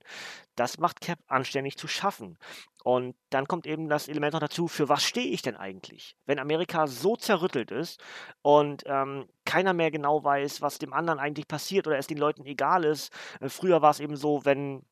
das 0.56 0.78
macht 0.78 1.00
Cap 1.00 1.18
anständig 1.28 1.76
zu 1.76 1.88
schaffen. 1.88 2.38
Und 2.84 3.14
dann 3.30 3.46
kommt 3.46 3.66
eben 3.66 3.88
das 3.88 4.08
Element 4.08 4.32
noch 4.32 4.40
dazu, 4.40 4.66
für 4.66 4.88
was 4.88 5.04
stehe 5.04 5.28
ich 5.28 5.42
denn 5.42 5.56
eigentlich? 5.56 6.16
Wenn 6.26 6.40
Amerika 6.40 6.88
so 6.88 7.14
zerrüttelt 7.16 7.70
ist 7.70 8.02
und 8.42 8.82
ähm, 8.86 9.28
keiner 9.44 9.72
mehr 9.72 9.90
genau 9.90 10.24
weiß, 10.24 10.62
was 10.62 10.78
dem 10.78 10.92
anderen 10.92 11.20
eigentlich 11.20 11.46
passiert 11.46 11.86
oder 11.86 11.98
es 11.98 12.08
den 12.08 12.18
Leuten 12.18 12.44
egal 12.44 12.84
ist. 12.84 13.12
Äh, 13.40 13.48
früher 13.48 13.82
war 13.82 13.90
es 13.90 14.00
eben 14.00 14.16
so, 14.16 14.44
wenn 14.44 14.84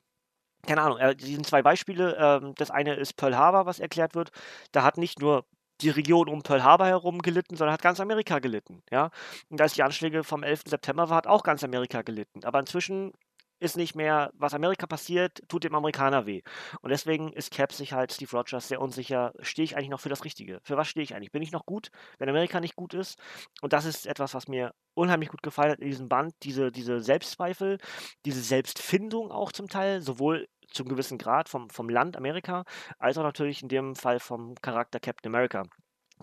keine 0.66 0.82
Ahnung, 0.82 0.98
äh, 0.98 1.16
die 1.16 1.34
sind 1.34 1.46
zwei 1.46 1.62
Beispiele. 1.62 2.16
Ähm, 2.18 2.54
das 2.56 2.70
eine 2.70 2.94
ist 2.94 3.16
Pearl 3.16 3.36
Harbor, 3.36 3.66
was 3.66 3.80
erklärt 3.80 4.14
wird. 4.14 4.30
Da 4.72 4.82
hat 4.82 4.98
nicht 4.98 5.20
nur 5.20 5.44
die 5.80 5.90
Region 5.90 6.28
um 6.28 6.42
Pearl 6.42 6.62
Harbor 6.62 6.86
herum 6.86 7.20
gelitten, 7.20 7.56
sondern 7.56 7.72
hat 7.72 7.82
ganz 7.82 8.00
Amerika 8.00 8.38
gelitten. 8.38 8.82
Ja? 8.90 9.10
Und 9.48 9.60
als 9.60 9.74
die 9.74 9.82
Anschläge 9.82 10.24
vom 10.24 10.42
11. 10.42 10.62
September 10.66 11.08
war, 11.08 11.16
hat 11.16 11.26
auch 11.26 11.42
ganz 11.42 11.64
Amerika 11.64 12.02
gelitten. 12.02 12.44
Aber 12.44 12.60
inzwischen 12.60 13.12
ist 13.60 13.76
nicht 13.76 13.94
mehr, 13.94 14.30
was 14.34 14.54
Amerika 14.54 14.86
passiert, 14.86 15.42
tut 15.48 15.64
dem 15.64 15.74
Amerikaner 15.74 16.26
weh. 16.26 16.42
Und 16.80 16.90
deswegen 16.90 17.32
ist 17.32 17.52
Cap 17.52 17.72
sich 17.72 17.92
halt 17.92 18.12
Steve 18.12 18.36
Rogers 18.36 18.68
sehr 18.68 18.80
unsicher, 18.80 19.32
stehe 19.40 19.64
ich 19.64 19.76
eigentlich 19.76 19.90
noch 19.90 20.00
für 20.00 20.08
das 20.08 20.24
Richtige? 20.24 20.60
Für 20.64 20.76
was 20.76 20.88
stehe 20.88 21.04
ich 21.04 21.14
eigentlich? 21.14 21.32
Bin 21.32 21.42
ich 21.42 21.52
noch 21.52 21.66
gut, 21.66 21.90
wenn 22.18 22.28
Amerika 22.28 22.60
nicht 22.60 22.76
gut 22.76 22.94
ist? 22.94 23.18
Und 23.62 23.72
das 23.72 23.84
ist 23.84 24.06
etwas, 24.06 24.34
was 24.34 24.48
mir 24.48 24.74
unheimlich 24.94 25.28
gut 25.30 25.42
gefallen 25.42 25.72
hat 25.72 25.80
in 25.80 25.88
diesem 25.88 26.08
Band, 26.08 26.34
diese, 26.42 26.72
diese 26.72 27.00
Selbstzweifel, 27.00 27.78
diese 28.24 28.40
Selbstfindung 28.42 29.30
auch 29.30 29.52
zum 29.52 29.68
Teil, 29.68 30.02
sowohl 30.02 30.48
zum 30.72 30.88
gewissen 30.88 31.18
Grad 31.18 31.48
vom, 31.48 31.68
vom 31.70 31.88
Land 31.88 32.16
Amerika, 32.16 32.64
als 32.98 33.18
auch 33.18 33.22
natürlich 33.22 33.62
in 33.62 33.68
dem 33.68 33.94
Fall 33.96 34.20
vom 34.20 34.54
Charakter 34.62 35.00
Captain 35.00 35.30
America. 35.34 35.64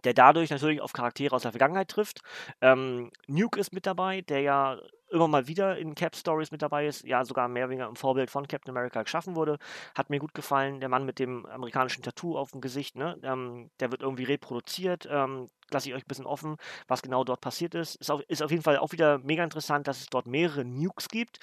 der 0.03 0.13
dadurch 0.13 0.50
natürlich 0.51 0.82
auf 0.82 0.94
Charaktere 0.94 1.36
aus 1.36 1.41
der 1.44 1.51
Vergangenheit 1.51 1.89
trifft. 1.89 2.22
Ähm, 2.62 3.12
Nuke 3.27 3.60
ist 3.60 3.74
mit 3.74 3.86
dabei, 3.86 4.22
der 4.22 4.41
ja 4.41 4.77
immer 5.10 5.28
mal 5.28 5.48
wieder 5.48 5.78
in 5.78 5.96
Cap 5.96 6.16
Stories 6.16 6.52
mit 6.52 6.62
dabei 6.62 6.88
ist, 6.88 7.04
ja 7.04 7.24
sogar 7.26 7.48
mehr 7.48 7.66
oder 7.66 7.72
weniger 7.72 7.88
im 7.88 7.96
Vorbild 7.96 8.30
von 8.30 8.48
Captain 8.48 8.72
America 8.72 9.02
geschaffen 9.04 9.36
wurde. 9.36 9.58
Hat 9.96 10.10
mir 10.10 10.20
gut 10.20 10.34
gefallen. 10.34 10.80
Der 10.80 10.90
Mann 10.90 11.06
mit 11.06 11.20
dem 11.20 11.46
amerikanischen 11.46 12.04
Tattoo 12.04 12.38
auf 12.38 12.52
dem 12.52 12.62
Gesicht, 12.62 12.96
ne? 12.96 13.18
Ähm, 13.24 13.70
der 13.80 13.92
wird 13.92 14.02
irgendwie 14.02 14.24
reproduziert. 14.24 15.08
Ähm, 15.10 15.50
Lasse 15.70 15.90
ich 15.90 15.96
euch 15.96 16.04
ein 16.04 16.08
bisschen 16.08 16.26
offen, 16.26 16.56
was 16.88 17.02
genau 17.02 17.26
dort 17.26 17.42
passiert 17.42 17.76
ist. 17.76 17.96
Ist 17.96 18.10
auf, 18.10 18.22
ist 18.30 18.42
auf 18.42 18.52
jeden 18.52 18.64
Fall 18.64 18.78
auch 18.78 18.94
wieder 18.94 19.18
mega 19.20 19.44
interessant, 19.44 19.86
dass 19.88 20.00
es 20.00 20.08
dort 20.08 20.26
mehrere 20.26 20.64
Nukes 20.64 21.10
gibt, 21.10 21.40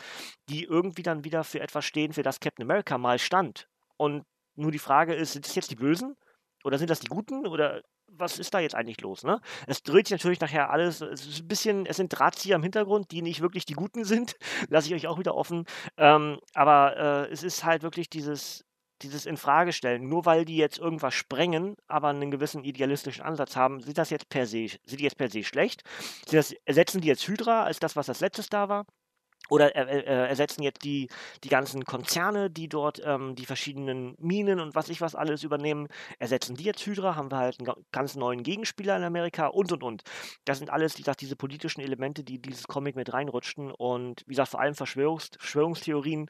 die 0.49 0.65
irgendwie 0.65 1.03
dann 1.03 1.25
wieder 1.25 1.45
für 1.45 1.61
etwas 1.61 1.85
stehen, 1.85 2.15
für 2.15 2.23
das 2.23 2.41
Captain 2.41 2.65
America 2.65 2.97
mal 2.97 3.19
stand. 3.19 3.69
Und 3.99 4.25
nur 4.57 4.71
die 4.71 4.79
Frage 4.79 5.15
ist, 5.15 5.33
sind 5.33 5.47
es 5.47 5.55
jetzt 5.55 5.71
die 5.71 5.77
Bösen? 5.77 6.17
Oder 6.65 6.79
sind 6.79 6.91
das 6.91 7.01
die 7.01 7.09
Guten? 7.09 7.47
Oder 7.47 7.83
was 8.09 8.39
ist 8.39 8.55
da 8.55 8.61
jetzt 8.61 8.75
eigentlich 8.75 9.01
los, 9.01 9.23
ne? 9.25 9.41
Es 9.67 9.83
dreht 9.83 10.09
sich 10.09 10.19
natürlich 10.19 10.41
nachher 10.41 10.71
alles, 10.71 11.01
es 11.01 11.27
ist 11.27 11.41
ein 11.43 11.49
bisschen, 11.49 11.87
es 11.87 11.97
sind 11.97 12.09
Drahtzieher 12.09 12.57
im 12.57 12.63
Hintergrund, 12.63 13.11
die 13.11 13.23
nicht 13.23 13.41
wirklich 13.41 13.67
die 13.67 13.75
Guten 13.75 14.05
sind, 14.05 14.37
lasse 14.69 14.89
ich 14.89 14.95
euch 14.95 15.07
auch 15.07 15.19
wieder 15.19 15.35
offen. 15.35 15.65
Ähm, 15.97 16.39
aber 16.55 16.97
äh, 16.97 17.33
es 17.33 17.43
ist 17.43 17.65
halt 17.65 17.83
wirklich 17.83 18.09
dieses, 18.09 18.65
dieses 19.03 19.27
Infragestellen. 19.27 20.09
Nur 20.09 20.25
weil 20.25 20.45
die 20.45 20.57
jetzt 20.57 20.79
irgendwas 20.79 21.15
sprengen, 21.15 21.77
aber 21.89 22.09
einen 22.09 22.31
gewissen 22.31 22.65
idealistischen 22.65 23.25
Ansatz 23.25 23.57
haben, 23.57 23.81
sind 23.81 23.99
das 23.99 24.11
jetzt 24.11 24.29
per 24.29 24.47
se, 24.47 24.69
sind 24.85 25.01
die 25.01 25.05
jetzt 25.05 25.19
per 25.19 25.31
se 25.31 25.45
schlecht? 25.45 25.83
Das, 26.31 26.53
ersetzen 26.65 27.01
die 27.01 27.09
jetzt 27.09 27.27
Hydra 27.27 27.65
als 27.65 27.81
das, 27.81 27.97
was 27.97 28.09
als 28.09 28.21
letztes 28.21 28.49
da 28.49 28.69
war? 28.69 28.87
Oder 29.51 29.77
äh, 29.77 30.05
ersetzen 30.05 30.63
jetzt 30.63 30.85
die, 30.85 31.09
die 31.43 31.49
ganzen 31.49 31.85
Konzerne, 31.85 32.51
die 32.51 32.69
dort 32.69 33.01
ähm, 33.05 33.35
die 33.35 33.45
verschiedenen 33.45 34.15
Minen 34.19 34.59
und 34.59 34.75
was 34.75 34.89
ich 34.89 35.01
was 35.01 35.15
alles 35.15 35.43
übernehmen, 35.43 35.89
ersetzen 36.19 36.57
die 36.57 36.65
jetzt 36.65 36.85
Hydra, 36.87 37.17
haben 37.17 37.31
wir 37.31 37.39
halt 37.39 37.61
einen 37.61 37.73
ganz 37.93 38.15
neuen 38.17 38.43
Gegenspieler 38.43 38.97
in 38.97 39.05
Amerika 39.05 39.49
und 39.49 39.71
und 39.73 39.83
und. 39.83 40.03
Das 40.45 40.59
sind 40.59 40.71
alles, 40.71 40.97
wie 40.97 41.03
gesagt, 41.03 41.21
diese 41.21 41.37
politischen 41.37 41.81
Elemente, 41.83 42.25
die 42.25 42.41
dieses 42.41 42.67
Comic 42.67 42.97
mit 42.97 43.13
reinrutschten 43.13 43.71
und 43.71 44.23
wie 44.27 44.33
gesagt, 44.33 44.51
vor 44.51 44.61
allem 44.61 44.75
Verschwörungs 44.75 45.31
Verschwörungstheorien 45.39 46.29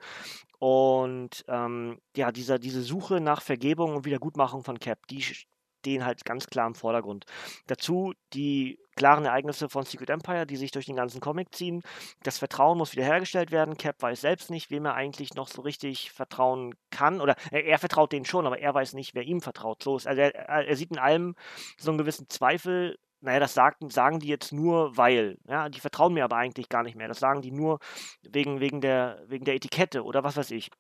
und 0.59 1.45
ähm, 1.49 1.99
ja, 2.17 2.33
dieser, 2.33 2.59
diese 2.59 2.83
Suche 2.83 3.21
nach 3.21 3.43
Vergebung 3.43 3.97
und 3.97 4.05
Wiedergutmachung 4.05 4.65
von 4.65 4.79
Cap, 4.79 5.07
die 5.09 5.23
stehen 5.23 6.05
halt 6.05 6.25
ganz 6.25 6.47
klar 6.47 6.67
im 6.67 6.75
Vordergrund. 6.75 7.27
Dazu 7.67 8.15
die 8.33 8.79
klaren 8.97 9.25
Ereignisse 9.25 9.69
von 9.69 9.85
Secret 9.85 10.11
Empire, 10.11 10.47
die 10.47 10.57
sich 10.57 10.71
durch 10.71 10.87
den 10.87 10.97
ganzen 10.97 11.21
Comic 11.21 11.55
ziehen. 11.55 11.83
Das 12.23 12.39
Vertrauen 12.39 12.79
muss 12.79 12.93
wiederhergestellt 12.93 13.51
werden. 13.51 13.77
Cap 13.77 14.01
weiß 14.01 14.21
selbst 14.21 14.51
nicht, 14.51 14.71
wem 14.71 14.87
er 14.87 14.95
eigentlich 14.95 15.35
noch 15.35 15.49
so 15.49 15.63
richtig 15.63 16.13
vertrauen 16.13 16.75
kann. 16.91 17.21
Oder 17.21 17.37
er, 17.51 17.65
er 17.65 17.79
vertraut 17.79 18.13
denen 18.13 18.25
schon, 18.25 18.47
aber 18.47 18.59
er 18.59 18.75
weiß 18.75 18.95
nicht, 18.95 19.15
wer 19.15 19.23
ihm 19.23 19.41
vertraut. 19.41 19.83
So 19.83 19.97
ist, 19.97 20.07
also 20.07 20.21
er, 20.21 20.35
er 20.35 20.77
sieht 20.77 20.91
in 20.91 20.99
allem 20.99 21.35
so 21.79 21.91
einen 21.91 21.99
gewissen 21.99 22.29
Zweifel 22.29 22.97
naja, 23.25 23.41
das 23.41 23.55
sagten, 23.55 23.89
sagen 23.89 24.21
die 24.21 24.29
jetzt 24.29 24.53
nur, 24.53 24.99
weil. 24.99 25.39
Ja, 25.49 25.71
die 25.71 25.81
vertrauen 25.81 26.13
mir 26.13 26.25
aber 26.25 26.37
eigentlich 26.37 26.69
gar 26.69 26.83
nicht 26.83 26.95
mehr. 26.95 27.09
Das 27.09 27.21
sagen 27.21 27.41
die 27.41 27.53
nur 27.53 27.79
wegen, 28.23 28.61
wegen, 28.61 28.83
der, 28.83 29.23
wegen 29.27 29.47
der 29.47 29.55
Etikette 29.55 30.05
oder 30.05 30.25
was 30.25 30.37
weiß 30.37 30.51
ich. 30.51 30.71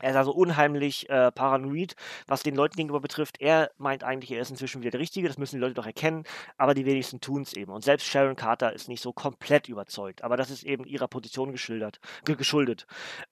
Er 0.00 0.10
ist 0.10 0.16
also 0.16 0.32
unheimlich 0.32 1.08
äh, 1.10 1.30
paranoid, 1.30 1.94
was 2.26 2.42
den 2.42 2.56
Leuten 2.56 2.76
gegenüber 2.76 3.00
betrifft. 3.00 3.40
Er 3.40 3.70
meint 3.78 4.04
eigentlich, 4.04 4.32
er 4.32 4.40
ist 4.40 4.50
inzwischen 4.50 4.80
wieder 4.80 4.90
der 4.90 5.00
Richtige, 5.00 5.28
das 5.28 5.38
müssen 5.38 5.56
die 5.56 5.60
Leute 5.60 5.74
doch 5.74 5.86
erkennen, 5.86 6.24
aber 6.56 6.74
die 6.74 6.86
wenigsten 6.86 7.20
tun 7.20 7.42
es 7.42 7.52
eben. 7.52 7.72
Und 7.72 7.84
selbst 7.84 8.06
Sharon 8.06 8.36
Carter 8.36 8.72
ist 8.72 8.88
nicht 8.88 9.02
so 9.02 9.12
komplett 9.12 9.68
überzeugt, 9.68 10.24
aber 10.24 10.36
das 10.36 10.50
ist 10.50 10.64
eben 10.64 10.84
ihrer 10.84 11.08
Position 11.08 11.52
geschildert, 11.52 12.00
geschuldet. 12.24 12.86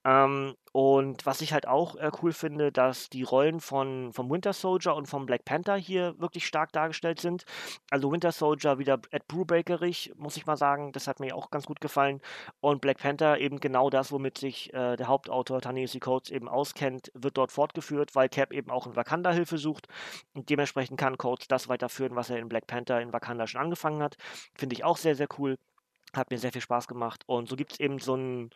Ähm, 0.05 0.55
und 0.73 1.26
was 1.26 1.40
ich 1.40 1.52
halt 1.52 1.67
auch 1.67 1.97
äh, 1.97 2.11
cool 2.23 2.33
finde, 2.33 2.71
dass 2.71 3.09
die 3.09 3.25
Rollen 3.25 3.61
von 3.61 4.12
vom 4.12 4.31
Winter 4.31 4.52
Soldier 4.52 4.95
und 4.95 5.07
vom 5.07 5.26
Black 5.26 5.45
Panther 5.45 5.76
hier 5.76 6.14
wirklich 6.19 6.47
stark 6.47 6.73
dargestellt 6.73 7.21
sind. 7.21 7.45
Also 7.90 8.12
Winter 8.12 8.31
Soldier 8.31 8.79
wieder 8.79 9.00
Ed 9.11 9.26
Brubakerig, 9.26 10.12
muss 10.17 10.37
ich 10.37 10.47
mal 10.47 10.57
sagen, 10.57 10.93
das 10.93 11.09
hat 11.09 11.19
mir 11.19 11.35
auch 11.35 11.50
ganz 11.50 11.67
gut 11.67 11.81
gefallen. 11.81 12.21
Und 12.61 12.81
Black 12.81 12.99
Panther 12.99 13.38
eben 13.38 13.59
genau 13.59 13.90
das, 13.90 14.12
womit 14.12 14.38
sich 14.38 14.73
äh, 14.73 14.97
der 14.97 15.09
Hauptautor 15.09 15.61
Tanesi 15.61 15.99
Coates 15.99 16.31
eben 16.31 16.49
auskennt, 16.50 17.11
wird 17.14 17.37
dort 17.37 17.52
fortgeführt, 17.52 18.14
weil 18.14 18.28
Cap 18.28 18.52
eben 18.52 18.71
auch 18.71 18.87
in 18.87 18.97
Wakanda 18.97 19.33
Hilfe 19.33 19.59
sucht. 19.59 19.87
Und 20.35 20.50
dementsprechend 20.50 20.99
kann 20.99 21.19
Coates 21.19 21.49
das 21.49 21.69
weiterführen, 21.69 22.16
was 22.16 22.30
er 22.30 22.38
in 22.38 22.49
Black 22.49 22.66
Panther 22.66 23.00
in 23.00 23.12
Wakanda 23.12 23.47
schon 23.47 23.61
angefangen 23.61 24.02
hat. 24.02 24.16
Finde 24.54 24.75
ich 24.75 24.85
auch 24.85 24.97
sehr, 24.97 25.14
sehr 25.14 25.28
cool. 25.38 25.59
Hat 26.14 26.30
mir 26.30 26.38
sehr 26.38 26.52
viel 26.52 26.61
Spaß 26.61 26.88
gemacht. 26.88 27.23
Und 27.26 27.49
so 27.49 27.57
gibt 27.57 27.73
es 27.73 27.80
eben 27.80 27.99
so 27.99 28.16
ein 28.16 28.50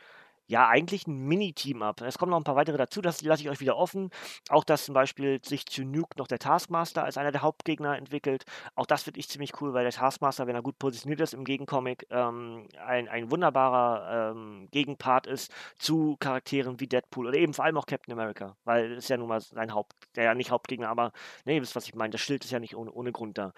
ja, 0.46 0.68
eigentlich 0.68 1.06
ein 1.06 1.26
Mini-Team-Up. 1.26 2.02
Es 2.02 2.18
kommen 2.18 2.30
noch 2.30 2.38
ein 2.38 2.44
paar 2.44 2.56
weitere 2.56 2.76
dazu, 2.76 3.00
das 3.00 3.22
lasse 3.22 3.42
ich 3.42 3.50
euch 3.50 3.60
wieder 3.60 3.76
offen. 3.76 4.10
Auch, 4.50 4.64
dass 4.64 4.84
zum 4.84 4.94
Beispiel 4.94 5.40
sich 5.44 5.66
zu 5.66 5.84
Nuke 5.84 6.18
noch 6.18 6.26
der 6.26 6.38
Taskmaster 6.38 7.04
als 7.04 7.16
einer 7.16 7.32
der 7.32 7.42
Hauptgegner 7.42 7.96
entwickelt. 7.96 8.44
Auch 8.74 8.86
das 8.86 9.04
finde 9.04 9.20
ich 9.20 9.28
ziemlich 9.28 9.60
cool, 9.60 9.72
weil 9.72 9.84
der 9.84 9.92
Taskmaster, 9.92 10.46
wenn 10.46 10.54
er 10.54 10.62
gut 10.62 10.78
positioniert 10.78 11.20
ist 11.20 11.34
im 11.34 11.44
Gegencomic, 11.44 12.06
ähm, 12.10 12.68
ein, 12.84 13.08
ein 13.08 13.30
wunderbarer 13.30 14.32
ähm, 14.32 14.68
Gegenpart 14.70 15.26
ist 15.26 15.52
zu 15.78 16.16
Charakteren 16.20 16.78
wie 16.80 16.88
Deadpool 16.88 17.28
oder 17.28 17.38
eben 17.38 17.54
vor 17.54 17.64
allem 17.64 17.78
auch 17.78 17.86
Captain 17.86 18.12
America, 18.12 18.56
weil 18.64 18.92
es 18.92 19.08
ja 19.08 19.16
nun 19.16 19.28
mal 19.28 19.40
sein 19.40 19.72
Haupt, 19.72 19.94
der 20.16 20.24
ja 20.24 20.34
nicht 20.34 20.50
Hauptgegner, 20.50 20.88
aber 20.88 21.12
ne, 21.44 21.54
ihr 21.56 21.62
wisst, 21.62 21.76
was 21.76 21.86
ich 21.86 21.94
meine, 21.94 22.10
das 22.10 22.20
Schild 22.20 22.44
ist 22.44 22.50
ja 22.50 22.60
nicht 22.60 22.76
ohne, 22.76 22.92
ohne 22.92 23.12
Grund 23.12 23.38
da. 23.38 23.52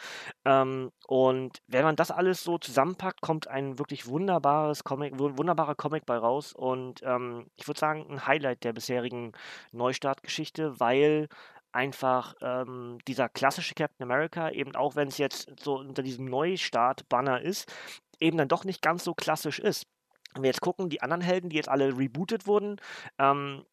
Ähm, 0.44 0.92
und 1.08 1.62
wenn 1.66 1.84
man 1.84 1.96
das 1.96 2.10
alles 2.10 2.44
so 2.44 2.58
zusammenpackt, 2.58 3.20
kommt 3.20 3.48
ein 3.48 3.78
wirklich 3.78 4.06
wunderbares 4.06 4.84
Comic, 4.84 5.18
wunderbarer 5.18 5.74
Comic 5.74 6.06
bei 6.06 6.16
raus 6.16 6.52
und 6.52 6.75
und 6.76 7.02
ähm, 7.02 7.50
ich 7.56 7.66
würde 7.66 7.80
sagen, 7.80 8.06
ein 8.10 8.26
Highlight 8.26 8.64
der 8.64 8.72
bisherigen 8.72 9.32
Neustartgeschichte, 9.72 10.78
weil 10.78 11.28
einfach 11.72 12.34
ähm, 12.40 12.98
dieser 13.06 13.28
klassische 13.28 13.74
Captain 13.74 14.04
America, 14.04 14.50
eben 14.50 14.74
auch 14.76 14.96
wenn 14.96 15.08
es 15.08 15.18
jetzt 15.18 15.50
so 15.60 15.78
unter 15.78 16.02
diesem 16.02 16.26
Neustart-Banner 16.26 17.40
ist, 17.42 17.72
eben 18.20 18.38
dann 18.38 18.48
doch 18.48 18.64
nicht 18.64 18.82
ganz 18.82 19.04
so 19.04 19.14
klassisch 19.14 19.58
ist. 19.58 19.86
Wenn 20.34 20.42
wir 20.42 20.50
jetzt 20.50 20.60
gucken, 20.60 20.88
die 20.88 21.02
anderen 21.02 21.22
Helden, 21.22 21.50
die 21.50 21.56
jetzt 21.56 21.68
alle 21.68 21.96
rebootet 21.96 22.46
wurden, 22.46 22.76
ähm, 23.18 23.64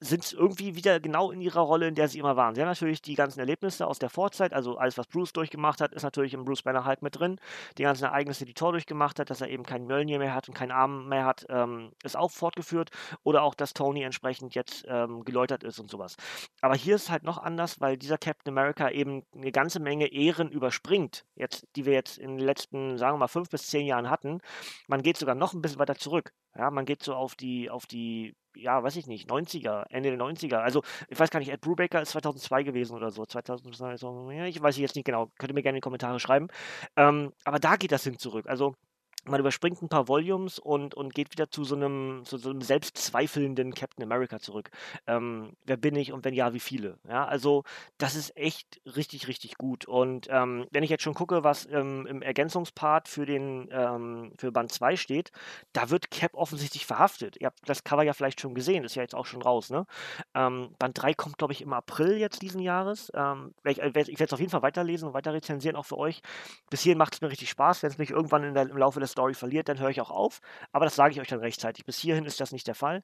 sind 0.00 0.32
irgendwie 0.32 0.76
wieder 0.76 1.00
genau 1.00 1.30
in 1.30 1.40
ihrer 1.40 1.60
Rolle, 1.60 1.88
in 1.88 1.94
der 1.94 2.08
sie 2.08 2.18
immer 2.18 2.36
waren. 2.36 2.54
Sie 2.54 2.60
haben 2.60 2.68
natürlich 2.68 3.00
die 3.00 3.14
ganzen 3.14 3.40
Erlebnisse 3.40 3.86
aus 3.86 3.98
der 3.98 4.10
Vorzeit, 4.10 4.52
also 4.52 4.76
alles, 4.76 4.98
was 4.98 5.06
Bruce 5.06 5.32
durchgemacht 5.32 5.80
hat, 5.80 5.94
ist 5.94 6.02
natürlich 6.02 6.34
im 6.34 6.44
Bruce 6.44 6.62
Banner 6.62 6.84
halt 6.84 7.02
mit 7.02 7.18
drin. 7.18 7.40
Die 7.78 7.82
ganzen 7.82 8.04
Ereignisse, 8.04 8.44
die 8.44 8.52
Thor 8.52 8.72
durchgemacht 8.72 9.18
hat, 9.18 9.30
dass 9.30 9.40
er 9.40 9.48
eben 9.48 9.64
keinen 9.64 9.86
Mjölnir 9.86 10.18
mehr 10.18 10.34
hat 10.34 10.48
und 10.48 10.54
keinen 10.54 10.70
Arm 10.70 11.08
mehr 11.08 11.24
hat, 11.24 11.46
ähm, 11.48 11.92
ist 12.04 12.16
auch 12.16 12.30
fortgeführt. 12.30 12.90
Oder 13.22 13.42
auch, 13.42 13.54
dass 13.54 13.72
Tony 13.72 14.02
entsprechend 14.02 14.54
jetzt 14.54 14.84
ähm, 14.86 15.24
geläutert 15.24 15.64
ist 15.64 15.78
und 15.78 15.90
sowas. 15.90 16.16
Aber 16.60 16.74
hier 16.74 16.96
ist 16.96 17.04
es 17.04 17.10
halt 17.10 17.22
noch 17.22 17.38
anders, 17.38 17.80
weil 17.80 17.96
dieser 17.96 18.18
Captain 18.18 18.52
America 18.52 18.90
eben 18.90 19.22
eine 19.34 19.52
ganze 19.52 19.80
Menge 19.80 20.12
Ehren 20.12 20.50
überspringt, 20.50 21.24
jetzt, 21.34 21.66
die 21.74 21.86
wir 21.86 21.94
jetzt 21.94 22.18
in 22.18 22.36
den 22.36 22.46
letzten, 22.46 22.98
sagen 22.98 23.14
wir 23.14 23.20
mal, 23.20 23.28
fünf 23.28 23.48
bis 23.48 23.66
zehn 23.66 23.86
Jahren 23.86 24.10
hatten. 24.10 24.40
Man 24.88 25.02
geht 25.02 25.16
sogar 25.16 25.34
noch 25.34 25.54
ein 25.54 25.62
bisschen 25.62 25.78
weiter 25.78 25.94
zurück. 25.94 26.32
Ja, 26.56 26.70
man 26.70 26.86
geht 26.86 27.02
so 27.02 27.14
auf 27.14 27.34
die, 27.34 27.70
auf 27.70 27.86
die 27.86 28.34
ja, 28.56 28.82
weiß 28.82 28.96
ich 28.96 29.06
nicht, 29.06 29.30
90er, 29.30 29.84
Ende 29.90 30.10
der 30.10 30.18
90er. 30.18 30.56
Also, 30.56 30.82
ich 31.08 31.18
weiß 31.18 31.30
gar 31.30 31.40
nicht, 31.40 31.50
Ed 31.50 31.60
Brubaker 31.60 32.00
ist 32.00 32.10
2002 32.10 32.62
gewesen 32.62 32.96
oder 32.96 33.10
so. 33.10 33.24
2002, 33.26 33.96
so, 33.98 34.30
ja, 34.30 34.46
ich 34.46 34.60
weiß 34.60 34.76
jetzt 34.78 34.96
nicht 34.96 35.04
genau. 35.04 35.30
Könnt 35.38 35.50
ihr 35.52 35.54
mir 35.54 35.62
gerne 35.62 35.76
in 35.76 35.80
die 35.80 35.84
Kommentare 35.84 36.18
schreiben. 36.20 36.48
Ähm, 36.96 37.32
aber 37.44 37.58
da 37.58 37.76
geht 37.76 37.92
das 37.92 38.04
hin 38.04 38.18
zurück. 38.18 38.46
Also, 38.48 38.74
man 39.28 39.40
überspringt 39.40 39.82
ein 39.82 39.88
paar 39.88 40.08
Volumes 40.08 40.58
und, 40.58 40.94
und 40.94 41.14
geht 41.14 41.32
wieder 41.32 41.50
zu 41.50 41.64
so 41.64 41.74
einem, 41.74 42.22
zu 42.24 42.38
so 42.38 42.50
einem 42.50 42.60
selbstzweifelnden 42.62 43.74
Captain 43.74 44.04
America 44.04 44.38
zurück. 44.38 44.70
Ähm, 45.06 45.56
wer 45.64 45.76
bin 45.76 45.96
ich 45.96 46.12
und 46.12 46.24
wenn 46.24 46.34
ja, 46.34 46.52
wie 46.54 46.60
viele? 46.60 46.98
Ja, 47.08 47.24
also 47.24 47.64
das 47.98 48.14
ist 48.14 48.36
echt 48.36 48.80
richtig, 48.84 49.28
richtig 49.28 49.58
gut. 49.58 49.86
Und 49.86 50.28
ähm, 50.30 50.66
wenn 50.70 50.82
ich 50.82 50.90
jetzt 50.90 51.02
schon 51.02 51.14
gucke, 51.14 51.44
was 51.44 51.66
ähm, 51.66 52.06
im 52.06 52.22
Ergänzungspart 52.22 53.08
für 53.08 53.26
den 53.26 53.68
ähm, 53.70 54.32
für 54.38 54.52
Band 54.52 54.72
2 54.72 54.96
steht, 54.96 55.32
da 55.72 55.90
wird 55.90 56.10
Cap 56.10 56.34
offensichtlich 56.34 56.86
verhaftet. 56.86 57.36
Ihr 57.40 57.46
habt 57.46 57.60
das 57.68 57.84
Cover 57.84 58.02
ja 58.02 58.12
vielleicht 58.12 58.40
schon 58.40 58.54
gesehen, 58.54 58.84
ist 58.84 58.94
ja 58.94 59.02
jetzt 59.02 59.14
auch 59.14 59.26
schon 59.26 59.42
raus, 59.42 59.70
ne? 59.70 59.86
Ähm, 60.34 60.74
Band 60.78 61.00
3 61.00 61.14
kommt, 61.14 61.38
glaube 61.38 61.52
ich, 61.52 61.62
im 61.62 61.72
April 61.72 62.16
jetzt 62.16 62.42
diesen 62.42 62.60
Jahres. 62.60 63.10
Ähm, 63.14 63.54
ich, 63.64 63.78
ich 63.78 63.94
werde 63.94 64.24
es 64.24 64.32
auf 64.32 64.40
jeden 64.40 64.50
Fall 64.50 64.62
weiterlesen 64.62 65.08
und 65.08 65.14
weiter 65.14 65.32
rezensieren, 65.32 65.76
auch 65.76 65.86
für 65.86 65.98
euch. 65.98 66.22
Bis 66.70 66.82
hierhin 66.82 66.98
macht 66.98 67.14
es 67.14 67.20
mir 67.20 67.30
richtig 67.30 67.50
Spaß, 67.50 67.82
wenn 67.82 67.90
es 67.90 67.98
mich 67.98 68.10
irgendwann 68.10 68.54
der, 68.54 68.68
im 68.68 68.76
Laufe 68.76 69.00
des 69.00 69.15
Story 69.16 69.32
verliert, 69.34 69.68
dann 69.68 69.80
höre 69.80 69.88
ich 69.88 70.00
auch 70.02 70.10
auf. 70.10 70.40
Aber 70.72 70.84
das 70.84 70.94
sage 70.94 71.12
ich 71.12 71.20
euch 71.20 71.28
dann 71.28 71.40
rechtzeitig. 71.40 71.86
Bis 71.86 71.98
hierhin 71.98 72.26
ist 72.26 72.38
das 72.38 72.52
nicht 72.52 72.66
der 72.66 72.74
Fall. 72.74 73.02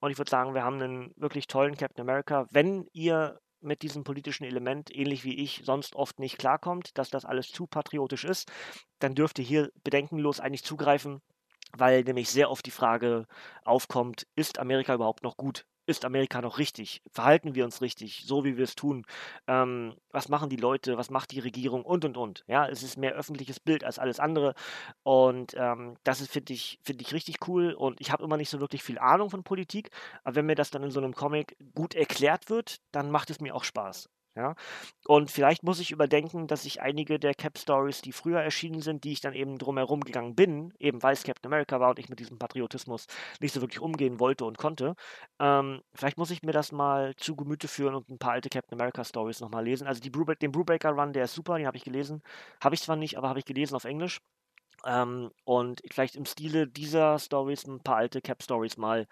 Und 0.00 0.10
ich 0.10 0.18
würde 0.18 0.30
sagen, 0.30 0.54
wir 0.54 0.64
haben 0.64 0.82
einen 0.82 1.12
wirklich 1.16 1.46
tollen 1.46 1.76
Captain 1.76 2.02
America. 2.02 2.46
Wenn 2.50 2.88
ihr 2.92 3.38
mit 3.60 3.82
diesem 3.82 4.02
politischen 4.02 4.44
Element, 4.44 4.94
ähnlich 4.94 5.24
wie 5.24 5.36
ich, 5.36 5.62
sonst 5.64 5.94
oft 5.94 6.18
nicht 6.18 6.38
klarkommt, 6.38 6.98
dass 6.98 7.08
das 7.08 7.24
alles 7.24 7.48
zu 7.50 7.66
patriotisch 7.66 8.24
ist, 8.24 8.50
dann 8.98 9.14
dürft 9.14 9.38
ihr 9.38 9.44
hier 9.44 9.70
bedenkenlos 9.84 10.40
eigentlich 10.40 10.64
zugreifen, 10.64 11.22
weil 11.76 12.02
nämlich 12.04 12.30
sehr 12.30 12.50
oft 12.50 12.66
die 12.66 12.70
Frage 12.70 13.26
aufkommt, 13.64 14.26
ist 14.36 14.58
Amerika 14.58 14.94
überhaupt 14.94 15.22
noch 15.22 15.36
gut? 15.36 15.66
ist 15.86 16.04
Amerika 16.04 16.40
noch 16.40 16.58
richtig? 16.58 17.02
Verhalten 17.10 17.54
wir 17.54 17.64
uns 17.64 17.80
richtig, 17.80 18.24
so 18.26 18.44
wie 18.44 18.56
wir 18.56 18.64
es 18.64 18.74
tun? 18.74 19.04
Ähm, 19.46 19.94
was 20.10 20.28
machen 20.28 20.48
die 20.48 20.56
Leute? 20.56 20.96
Was 20.96 21.10
macht 21.10 21.32
die 21.32 21.40
Regierung? 21.40 21.84
Und, 21.84 22.04
und, 22.04 22.16
und. 22.16 22.44
Ja, 22.46 22.66
es 22.68 22.82
ist 22.82 22.96
mehr 22.96 23.12
öffentliches 23.12 23.60
Bild 23.60 23.84
als 23.84 23.98
alles 23.98 24.20
andere. 24.20 24.54
Und 25.02 25.54
ähm, 25.56 25.96
das 26.04 26.26
finde 26.26 26.52
ich, 26.52 26.78
find 26.82 27.02
ich 27.02 27.12
richtig 27.12 27.46
cool. 27.48 27.72
Und 27.72 28.00
ich 28.00 28.10
habe 28.10 28.24
immer 28.24 28.36
nicht 28.36 28.50
so 28.50 28.60
wirklich 28.60 28.82
viel 28.82 28.98
Ahnung 28.98 29.30
von 29.30 29.44
Politik. 29.44 29.90
Aber 30.22 30.36
wenn 30.36 30.46
mir 30.46 30.54
das 30.54 30.70
dann 30.70 30.82
in 30.82 30.90
so 30.90 31.00
einem 31.00 31.14
Comic 31.14 31.56
gut 31.74 31.94
erklärt 31.94 32.48
wird, 32.50 32.78
dann 32.92 33.10
macht 33.10 33.30
es 33.30 33.40
mir 33.40 33.54
auch 33.54 33.64
Spaß. 33.64 34.08
Ja? 34.36 34.54
Und 35.06 35.30
vielleicht 35.30 35.62
muss 35.62 35.80
ich 35.80 35.90
überdenken, 35.92 36.46
dass 36.48 36.64
ich 36.64 36.80
einige 36.82 37.18
der 37.18 37.34
Cap-Stories, 37.34 38.02
die 38.02 38.12
früher 38.12 38.40
erschienen 38.40 38.80
sind, 38.80 39.04
die 39.04 39.12
ich 39.12 39.20
dann 39.20 39.34
eben 39.34 39.58
drumherum 39.58 40.00
gegangen 40.00 40.34
bin, 40.34 40.72
eben 40.78 41.02
weil 41.02 41.12
es 41.14 41.22
Captain 41.24 41.52
America 41.52 41.78
war 41.80 41.90
und 41.90 41.98
ich 41.98 42.08
mit 42.08 42.18
diesem 42.20 42.38
Patriotismus 42.38 43.06
nicht 43.40 43.52
so 43.54 43.60
wirklich 43.60 43.80
umgehen 43.80 44.18
wollte 44.20 44.44
und 44.44 44.58
konnte, 44.58 44.94
ähm, 45.40 45.82
vielleicht 45.94 46.18
muss 46.18 46.30
ich 46.30 46.42
mir 46.42 46.52
das 46.52 46.72
mal 46.72 47.14
zu 47.16 47.36
Gemüte 47.36 47.68
führen 47.68 47.94
und 47.94 48.08
ein 48.08 48.18
paar 48.18 48.32
alte 48.32 48.48
Captain 48.50 48.78
America-Stories 48.80 49.40
nochmal 49.40 49.64
lesen. 49.64 49.86
Also 49.86 50.00
die 50.00 50.10
Bru 50.10 50.24
den 50.24 50.52
Brubaker-Run, 50.52 51.12
der 51.12 51.24
ist 51.24 51.34
super, 51.34 51.56
den 51.58 51.66
habe 51.66 51.76
ich 51.76 51.84
gelesen. 51.84 52.22
Habe 52.62 52.74
ich 52.74 52.82
zwar 52.82 52.96
nicht, 52.96 53.16
aber 53.18 53.28
habe 53.28 53.38
ich 53.38 53.44
gelesen 53.44 53.74
auf 53.76 53.84
Englisch. 53.84 54.20
Ähm, 54.86 55.30
und 55.44 55.82
vielleicht 55.90 56.16
im 56.16 56.26
Stile 56.26 56.66
dieser 56.66 57.18
Stories 57.18 57.66
ein 57.66 57.80
paar 57.80 57.96
alte 57.96 58.20
Cap-Stories 58.20 58.76
mal 58.76 59.06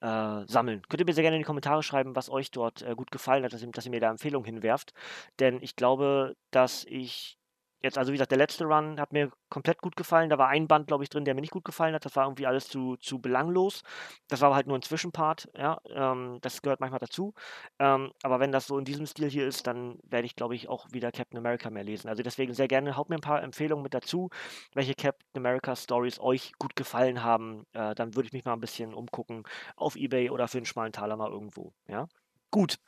äh, 0.00 0.46
sammeln. 0.46 0.82
Könnt 0.88 1.00
ihr 1.00 1.06
mir 1.06 1.14
sehr 1.14 1.22
gerne 1.22 1.36
in 1.36 1.42
die 1.42 1.46
Kommentare 1.46 1.82
schreiben, 1.82 2.16
was 2.16 2.30
euch 2.30 2.50
dort 2.50 2.82
äh, 2.82 2.94
gut 2.94 3.10
gefallen 3.10 3.44
hat, 3.44 3.52
dass 3.52 3.62
ihr, 3.62 3.70
dass 3.70 3.84
ihr 3.84 3.90
mir 3.90 4.00
da 4.00 4.10
Empfehlungen 4.10 4.46
hinwerft. 4.46 4.92
Denn 5.38 5.62
ich 5.62 5.76
glaube, 5.76 6.36
dass 6.50 6.84
ich 6.84 7.37
Jetzt, 7.80 7.96
also 7.96 8.10
wie 8.12 8.16
gesagt, 8.16 8.32
der 8.32 8.38
letzte 8.38 8.64
Run 8.64 8.98
hat 9.00 9.12
mir 9.12 9.30
komplett 9.48 9.80
gut 9.80 9.94
gefallen. 9.96 10.30
Da 10.30 10.38
war 10.38 10.48
ein 10.48 10.66
Band, 10.66 10.88
glaube 10.88 11.04
ich, 11.04 11.10
drin, 11.10 11.24
der 11.24 11.34
mir 11.34 11.40
nicht 11.40 11.52
gut 11.52 11.64
gefallen 11.64 11.94
hat. 11.94 12.04
Das 12.04 12.16
war 12.16 12.24
irgendwie 12.24 12.46
alles 12.46 12.68
zu, 12.68 12.96
zu 12.96 13.20
belanglos. 13.20 13.82
Das 14.28 14.40
war 14.40 14.54
halt 14.54 14.66
nur 14.66 14.76
ein 14.76 14.82
Zwischenpart, 14.82 15.48
ja. 15.56 15.80
Ähm, 15.88 16.38
das 16.40 16.60
gehört 16.62 16.80
manchmal 16.80 16.98
dazu. 16.98 17.34
Ähm, 17.78 18.10
aber 18.22 18.40
wenn 18.40 18.50
das 18.50 18.66
so 18.66 18.78
in 18.78 18.84
diesem 18.84 19.06
Stil 19.06 19.30
hier 19.30 19.46
ist, 19.46 19.66
dann 19.66 19.98
werde 20.02 20.26
ich, 20.26 20.34
glaube 20.34 20.54
ich, 20.56 20.68
auch 20.68 20.88
wieder 20.90 21.12
Captain 21.12 21.38
America 21.38 21.70
mehr 21.70 21.84
lesen. 21.84 22.08
Also 22.08 22.22
deswegen 22.22 22.52
sehr 22.52 22.68
gerne, 22.68 22.96
haut 22.96 23.10
mir 23.10 23.16
ein 23.16 23.20
paar 23.20 23.42
Empfehlungen 23.42 23.82
mit 23.82 23.94
dazu, 23.94 24.30
welche 24.74 24.94
Captain 24.94 25.26
America 25.36 25.76
Stories 25.76 26.18
euch 26.20 26.52
gut 26.58 26.74
gefallen 26.74 27.22
haben. 27.22 27.64
Äh, 27.72 27.94
dann 27.94 28.16
würde 28.16 28.26
ich 28.26 28.32
mich 28.32 28.44
mal 28.44 28.54
ein 28.54 28.60
bisschen 28.60 28.92
umgucken 28.94 29.44
auf 29.76 29.96
Ebay 29.96 30.30
oder 30.30 30.48
für 30.48 30.58
einen 30.58 30.66
schmalen 30.66 30.92
Taler 30.92 31.16
mal 31.16 31.30
irgendwo, 31.30 31.72
ja. 31.86 32.08
Gut, 32.50 32.78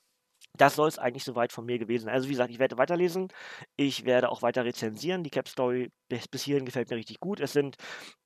das 0.57 0.75
soll 0.75 0.89
es 0.89 0.99
eigentlich 0.99 1.25
soweit 1.25 1.53
von 1.53 1.65
mir 1.65 1.79
gewesen 1.79 2.05
sein. 2.05 2.15
Also 2.15 2.29
wie 2.29 2.33
gesagt, 2.33 2.51
ich 2.51 2.59
werde 2.59 2.79
weiterlesen. 2.79 3.29
Ich 3.77 4.05
werde 4.05 4.31
auch 4.31 4.43
weiter 4.43 4.65
rezensieren. 4.65 5.23
Die 5.25 5.31
Cap 5.31 5.49
Story 5.49 5.91
bis, 6.09 6.43
hierhin 6.43 6.65
gefällt 6.65 6.91
mir 6.91 6.97
richtig 6.97 7.21
gut. 7.21 7.41
Es 7.41 7.53
sind 7.53 7.77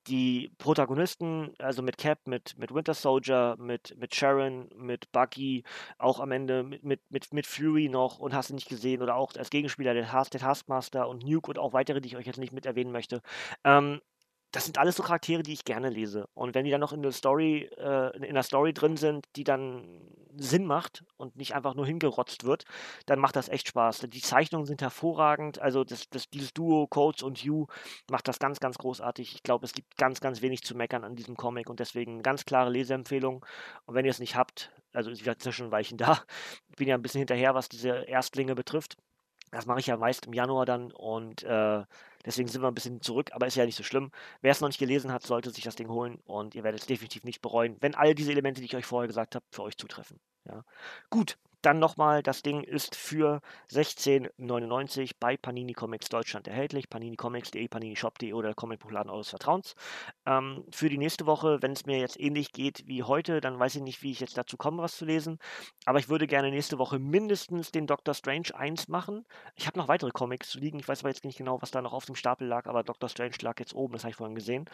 die 0.09 0.53
Protagonisten, 0.59 1.55
also 1.59 1.83
mit 1.83 1.99
Cap, 1.99 2.19
mit, 2.27 2.57
mit 2.59 2.75
Winter 2.75 2.95
Soldier, 2.95 3.57
mit, 3.59 3.97
mit 3.99 4.15
Sharon, 4.15 4.69
mit 4.77 5.11
Bucky, 5.13 5.65
auch 5.99 6.21
am 6.21 6.33
Ende 6.33 6.63
mit, 6.63 6.83
mit, 6.85 7.33
mit, 7.33 7.47
Fury 7.47 7.89
noch 7.89 8.19
und 8.19 8.35
hast 8.35 8.51
du 8.51 8.55
nicht 8.55 8.69
gesehen 8.69 9.03
oder 9.03 9.17
auch 9.17 9.35
als 9.37 9.51
Gegenspieler 9.51 9.95
der, 9.95 10.07
Task, 10.07 10.33
Taskmaster 10.33 11.09
und 11.09 11.25
Nuke 11.25 11.51
und 11.51 11.59
auch 11.59 11.73
weitere, 11.73 12.01
die 12.01 12.09
ich 12.09 12.17
euch 12.17 12.27
jetzt 12.27 12.39
nicht 12.39 12.53
mit 12.53 12.67
erwähnen 12.67 12.93
möchte. 12.93 13.23
Ähm, 13.65 14.01
das 14.55 14.65
sind 14.65 14.79
alles 14.79 14.97
so 14.97 15.03
Charaktere, 15.03 15.43
die 15.43 15.53
ich 15.53 15.65
gerne 15.65 15.91
lese. 15.91 16.29
Und 16.35 16.55
wenn 16.55 16.65
die 16.65 16.71
dann 16.71 16.81
noch 16.81 16.93
in 16.93 17.03
der 17.03 17.11
Story, 17.11 17.69
äh, 17.77 18.17
in 18.25 18.35
der 18.35 18.45
Story 18.45 18.73
drin 18.73 18.97
sind, 18.97 19.27
die 19.35 19.43
dann 19.43 20.01
Sinn 20.37 20.65
macht 20.65 21.05
und 21.17 21.37
nicht 21.37 21.55
einfach 21.55 21.75
nur 21.75 21.87
hingerotzt 21.87 22.45
wird, 22.45 22.65
dann 23.07 23.19
macht 23.19 23.35
das 23.35 23.49
echt 23.49 23.69
Spaß. 23.69 24.07
Die 24.09 24.21
Zeichnungen 24.21 24.67
sind 24.67 24.81
hervorragend. 24.81 25.61
Also 25.61 25.83
das, 25.83 26.09
das, 26.09 26.31
dieses 26.31 26.53
Duo 26.53 26.87
Coates 26.87 27.23
und 27.23 27.39
Hugh 27.39 27.67
macht 28.09 28.29
das 28.29 28.39
ganz, 28.39 28.61
ganz 28.61 28.79
großartig. 28.79 29.35
Ich 29.35 29.43
glaube, 29.43 29.65
es 29.65 29.73
gibt 29.73 29.97
ganz, 29.97 30.21
ganz 30.21 30.41
wenig 30.41 30.63
zu 30.63 30.77
meckern 30.77 31.05
an 31.05 31.17
diesem 31.17 31.37
Comic 31.37 31.69
und 31.69 31.81
deswegen 31.81 32.23
ganz 32.23 32.45
klare 32.45 32.71
Leseempfehlung. 32.71 33.45
Und 33.87 33.95
wenn 33.95 34.05
ihr 34.05 34.11
es 34.11 34.21
nicht 34.21 34.37
habt, 34.37 34.71
also 34.93 35.11
ich 35.11 35.27
werde 35.27 35.53
schon 35.53 35.73
Weichen 35.73 35.99
da, 35.99 36.23
bin 36.77 36.89
ja 36.89 36.95
ein 36.95 37.03
bisschen 37.03 37.21
hinterher, 37.21 37.55
was 37.55 37.69
diese 37.69 37.89
Erstlinge 37.89 38.55
betrifft. 38.55 38.97
Das 39.55 39.67
mache 39.67 39.79
ich 39.79 39.87
ja 39.87 39.97
meist 39.97 40.27
im 40.27 40.33
Januar 40.33 40.67
dann 40.67 40.91
und 40.91 41.45
äh, 41.45 41.85
deswegen 42.27 42.49
sind 42.49 42.61
wir 42.61 42.67
ein 42.67 42.75
bisschen 42.75 43.01
zurück, 43.01 43.31
aber 43.33 43.47
ist 43.47 43.55
ja 43.55 43.65
nicht 43.65 43.77
so 43.77 43.85
schlimm. 43.85 44.11
Wer 44.41 44.51
es 44.51 44.61
noch 44.61 44.69
nicht 44.69 44.81
gelesen 44.81 45.13
hat, 45.13 45.23
sollte 45.23 45.51
sich 45.51 45.63
das 45.63 45.77
Ding 45.77 45.89
holen 45.89 46.19
und 46.25 46.57
ihr 46.57 46.65
werdet 46.65 46.81
es 46.81 46.89
definitiv 46.89 47.23
nicht 47.23 47.41
bereuen, 47.41 47.77
wenn 47.81 47.95
all 47.95 48.17
diese 48.17 48.33
Elemente, 48.33 48.61
die 48.61 48.67
ich 48.67 48.75
euch 48.75 48.85
vorher 48.85 49.07
gesagt 49.07 49.37
habe, 49.37 49.45
für 49.53 49.63
euch 49.63 49.77
zutreffen. 49.77 50.19
Ja. 50.45 50.65
Gut, 51.09 51.39
dann 51.65 51.79
nochmal, 51.79 52.23
das 52.23 52.43
Ding 52.43 52.63
ist 52.63 52.95
für 52.95 53.41
16,99 53.71 55.13
bei 55.19 55.37
Panini 55.37 55.73
Comics 55.73 56.09
Deutschland 56.09 56.47
erhältlich. 56.49 56.89
paninicomics.de, 56.89 57.67
paninishop.de 57.69 58.33
oder 58.33 58.55
Comicbuchladen 58.55 59.11
eures 59.11 59.31
Vertrauens. 59.31 59.75
Ähm, 60.27 60.65
für 60.71 60.89
die 60.89 60.99
nächste 60.99 61.27
Woche, 61.27 61.63
wenn 61.63 61.73
es 61.73 61.87
mir 61.87 61.99
jetzt 61.99 62.21
ähnlich 62.21 62.53
geht 62.53 62.87
wie 62.87 63.03
heute, 63.03 63.41
dann 63.41 63.59
weiß 63.59 63.77
ich 63.77 63.83
nicht, 63.83 64.03
wie 64.03 64.11
ich 64.11 64.21
jetzt 64.21 64.37
dazu 64.37 64.57
komme, 64.57 64.83
was 64.83 64.97
zu 64.97 65.05
lesen. 65.05 65.39
Aber 65.87 65.99
ich 65.99 66.09
würde 66.09 66.27
gerne 66.27 66.51
nächste 66.51 66.79
Woche 66.79 66.99
mindestens 66.99 67.73
den 67.73 67.87
Doctor 67.87 68.15
Strange 68.15 68.55
1 68.55 68.89
machen. 68.89 69.25
Ich 69.55 69.67
habe 69.67 69.79
noch 69.79 69.89
weitere 69.89 70.11
Comics 70.11 70.51
zu 70.51 70.59
liegen. 70.59 70.79
Ich 70.79 70.89
weiß 70.89 71.01
aber 71.01 71.09
jetzt 71.09 71.25
nicht 71.25 71.39
genau, 71.39 71.61
was 71.63 71.71
da 71.71 71.83
noch 71.83 71.93
auf 71.93 72.07
dem 72.07 72.15
Stapel 72.15 72.47
lag, 72.47 72.67
aber 72.67 72.83
Doctor 72.83 73.09
Strange 73.09 73.37
lag 73.43 73.59
jetzt 73.59 73.75
oben, 73.75 73.95
das 73.95 74.05
habe 74.05 74.11
ich 74.11 74.17
vorhin 74.17 74.35
gesehen. 74.35 74.67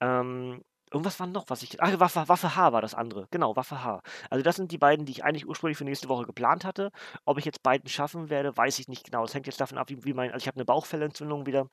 Ähm, 0.00 0.62
Irgendwas 0.92 1.20
war 1.20 1.26
noch, 1.26 1.44
was 1.48 1.62
ich. 1.62 1.80
Ach, 1.80 2.00
Waffe, 2.00 2.28
Waffe 2.28 2.56
H 2.56 2.72
war 2.72 2.82
das 2.82 2.94
andere. 2.94 3.28
Genau, 3.30 3.54
Waffe 3.56 3.84
H. 3.84 4.02
Also, 4.28 4.42
das 4.42 4.56
sind 4.56 4.72
die 4.72 4.78
beiden, 4.78 5.06
die 5.06 5.12
ich 5.12 5.24
eigentlich 5.24 5.46
ursprünglich 5.46 5.78
für 5.78 5.84
nächste 5.84 6.08
Woche 6.08 6.26
geplant 6.26 6.64
hatte. 6.64 6.90
Ob 7.24 7.38
ich 7.38 7.44
jetzt 7.44 7.62
beiden 7.62 7.88
schaffen 7.88 8.28
werde, 8.28 8.56
weiß 8.56 8.78
ich 8.80 8.88
nicht 8.88 9.04
genau. 9.04 9.24
Es 9.24 9.34
hängt 9.34 9.46
jetzt 9.46 9.60
davon 9.60 9.78
ab, 9.78 9.88
wie, 9.90 10.04
wie 10.04 10.14
mein. 10.14 10.32
Also, 10.32 10.42
ich 10.42 10.48
habe 10.48 10.56
eine 10.56 10.64
Bauchfellentzündung 10.64 11.46
wieder. 11.46 11.68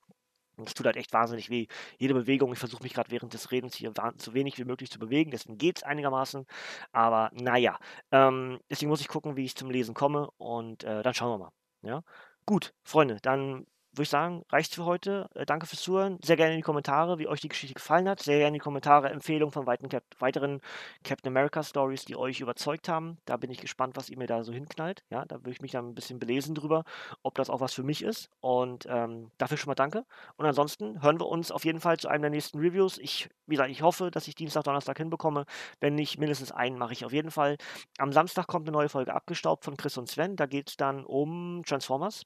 Es 0.64 0.74
tut 0.74 0.86
halt 0.86 0.96
echt 0.96 1.12
wahnsinnig 1.12 1.50
weh. 1.50 1.66
Jede 1.98 2.14
Bewegung, 2.14 2.52
ich 2.52 2.58
versuche 2.58 2.82
mich 2.82 2.94
gerade 2.94 3.10
während 3.10 3.32
des 3.32 3.50
Redens 3.52 3.76
hier 3.76 3.92
so 4.18 4.34
wenig 4.34 4.58
wie 4.58 4.64
möglich 4.64 4.90
zu 4.90 4.98
bewegen, 4.98 5.30
deswegen 5.30 5.58
geht 5.58 5.78
es 5.78 5.82
einigermaßen. 5.84 6.46
Aber 6.92 7.30
naja, 7.32 7.78
ähm, 8.10 8.58
deswegen 8.70 8.90
muss 8.90 9.00
ich 9.00 9.08
gucken, 9.08 9.36
wie 9.36 9.44
ich 9.44 9.54
zum 9.54 9.70
Lesen 9.70 9.94
komme 9.94 10.30
und 10.36 10.84
äh, 10.84 11.02
dann 11.02 11.14
schauen 11.14 11.30
wir 11.30 11.38
mal. 11.38 11.52
Ja? 11.82 12.02
Gut, 12.44 12.74
Freunde, 12.82 13.18
dann 13.22 13.66
würde 13.98 14.04
ich 14.04 14.10
sagen, 14.10 14.44
reicht 14.50 14.74
für 14.74 14.84
heute. 14.84 15.28
Äh, 15.34 15.44
danke 15.44 15.66
fürs 15.66 15.82
Zuhören. 15.82 16.18
Sehr 16.22 16.36
gerne 16.36 16.52
in 16.52 16.58
die 16.58 16.62
Kommentare, 16.62 17.18
wie 17.18 17.26
euch 17.26 17.40
die 17.40 17.48
Geschichte 17.48 17.74
gefallen 17.74 18.08
hat. 18.08 18.20
Sehr 18.20 18.38
gerne 18.38 18.48
in 18.48 18.54
die 18.54 18.60
Kommentare 18.60 19.10
Empfehlungen 19.10 19.52
von 19.52 19.66
weiteren, 19.66 19.88
Cap 19.88 20.04
weiteren 20.20 20.60
Captain 21.04 21.30
America 21.32 21.62
Stories, 21.62 22.04
die 22.04 22.16
euch 22.16 22.40
überzeugt 22.40 22.88
haben. 22.88 23.18
Da 23.24 23.36
bin 23.36 23.50
ich 23.50 23.58
gespannt, 23.58 23.96
was 23.96 24.08
ihr 24.08 24.16
mir 24.16 24.26
da 24.26 24.44
so 24.44 24.52
hinknallt. 24.52 25.02
Ja, 25.10 25.24
da 25.24 25.36
würde 25.36 25.50
ich 25.50 25.60
mich 25.60 25.72
dann 25.72 25.88
ein 25.88 25.94
bisschen 25.94 26.18
belesen 26.18 26.54
drüber, 26.54 26.84
ob 27.22 27.34
das 27.34 27.50
auch 27.50 27.60
was 27.60 27.74
für 27.74 27.82
mich 27.82 28.02
ist. 28.02 28.30
Und 28.40 28.86
ähm, 28.88 29.30
dafür 29.36 29.56
schon 29.56 29.68
mal 29.68 29.74
danke. 29.74 30.04
Und 30.36 30.46
ansonsten 30.46 31.02
hören 31.02 31.18
wir 31.18 31.26
uns 31.26 31.50
auf 31.50 31.64
jeden 31.64 31.80
Fall 31.80 31.96
zu 31.98 32.08
einem 32.08 32.22
der 32.22 32.30
nächsten 32.30 32.58
Reviews. 32.58 32.98
Ich, 32.98 33.28
wie 33.46 33.56
gesagt, 33.56 33.70
ich 33.70 33.82
hoffe, 33.82 34.10
dass 34.10 34.28
ich 34.28 34.34
Dienstag, 34.34 34.64
Donnerstag 34.64 34.96
hinbekomme. 34.98 35.44
Wenn 35.80 35.94
nicht, 35.94 36.18
mindestens 36.18 36.52
einen 36.52 36.78
mache 36.78 36.92
ich 36.92 37.04
auf 37.04 37.12
jeden 37.12 37.30
Fall. 37.30 37.56
Am 37.98 38.12
Samstag 38.12 38.46
kommt 38.46 38.68
eine 38.68 38.76
neue 38.76 38.88
Folge 38.88 39.12
abgestaubt 39.12 39.64
von 39.64 39.76
Chris 39.76 39.98
und 39.98 40.08
Sven. 40.08 40.36
Da 40.36 40.46
geht 40.46 40.70
es 40.70 40.76
dann 40.76 41.04
um 41.04 41.62
Transformers. 41.66 42.24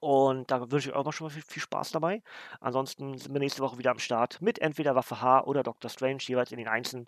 Und 0.00 0.50
da 0.50 0.70
wünsche 0.70 0.90
ich 0.90 0.94
euch 0.94 1.06
auch 1.06 1.12
schon 1.12 1.26
mal 1.26 1.32
viel, 1.32 1.42
viel, 1.42 1.62
Spaß 1.62 1.92
dabei. 1.92 2.22
Ansonsten 2.60 3.16
sind 3.16 3.32
wir 3.32 3.40
nächste 3.40 3.62
Woche 3.62 3.78
wieder 3.78 3.90
am 3.90 3.98
Start 3.98 4.40
mit 4.42 4.58
entweder 4.58 4.94
Waffe 4.94 5.20
H 5.20 5.44
oder 5.44 5.62
Dr. 5.62 5.90
Strange, 5.90 6.18
jeweils 6.20 6.52
in 6.52 6.58
den 6.58 6.68
Einzelnen. 6.68 7.06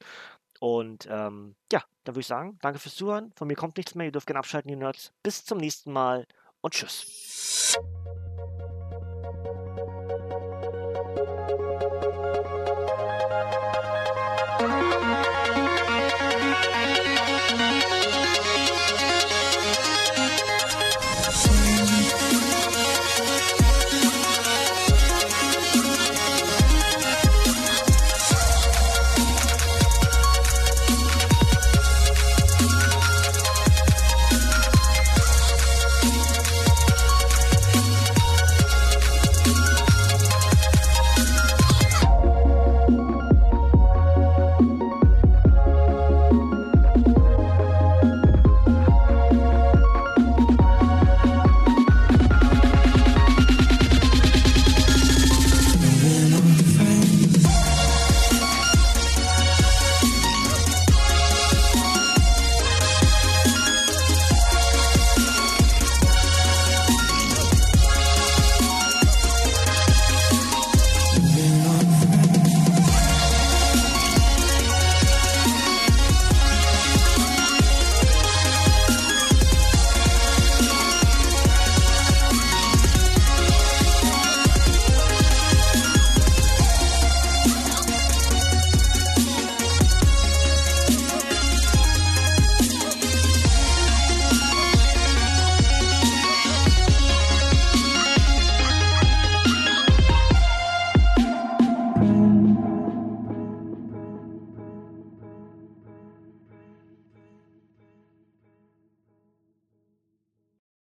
Und 0.61 1.07
ähm, 1.11 1.57
ja, 1.71 1.83
dann 2.05 2.15
würde 2.15 2.21
ich 2.21 2.27
sagen, 2.27 2.59
danke 2.63 2.79
fürs 2.79 2.95
Zuhören. 2.95 3.33
Von 3.37 3.49
mir 3.49 3.57
kommt 3.57 3.77
nichts 3.77 3.95
mehr. 3.95 4.07
Ihr 4.07 4.13
dürft 4.13 4.27
gerne 4.27 4.39
abschalten, 4.39 4.71
ihr 4.71 4.79
Nerds. 4.79 5.13
Bis 5.23 5.45
zum 5.45 5.59
nächsten 5.59 5.93
Mal 5.93 6.27
und 6.63 6.73
tschüss. 6.73 7.77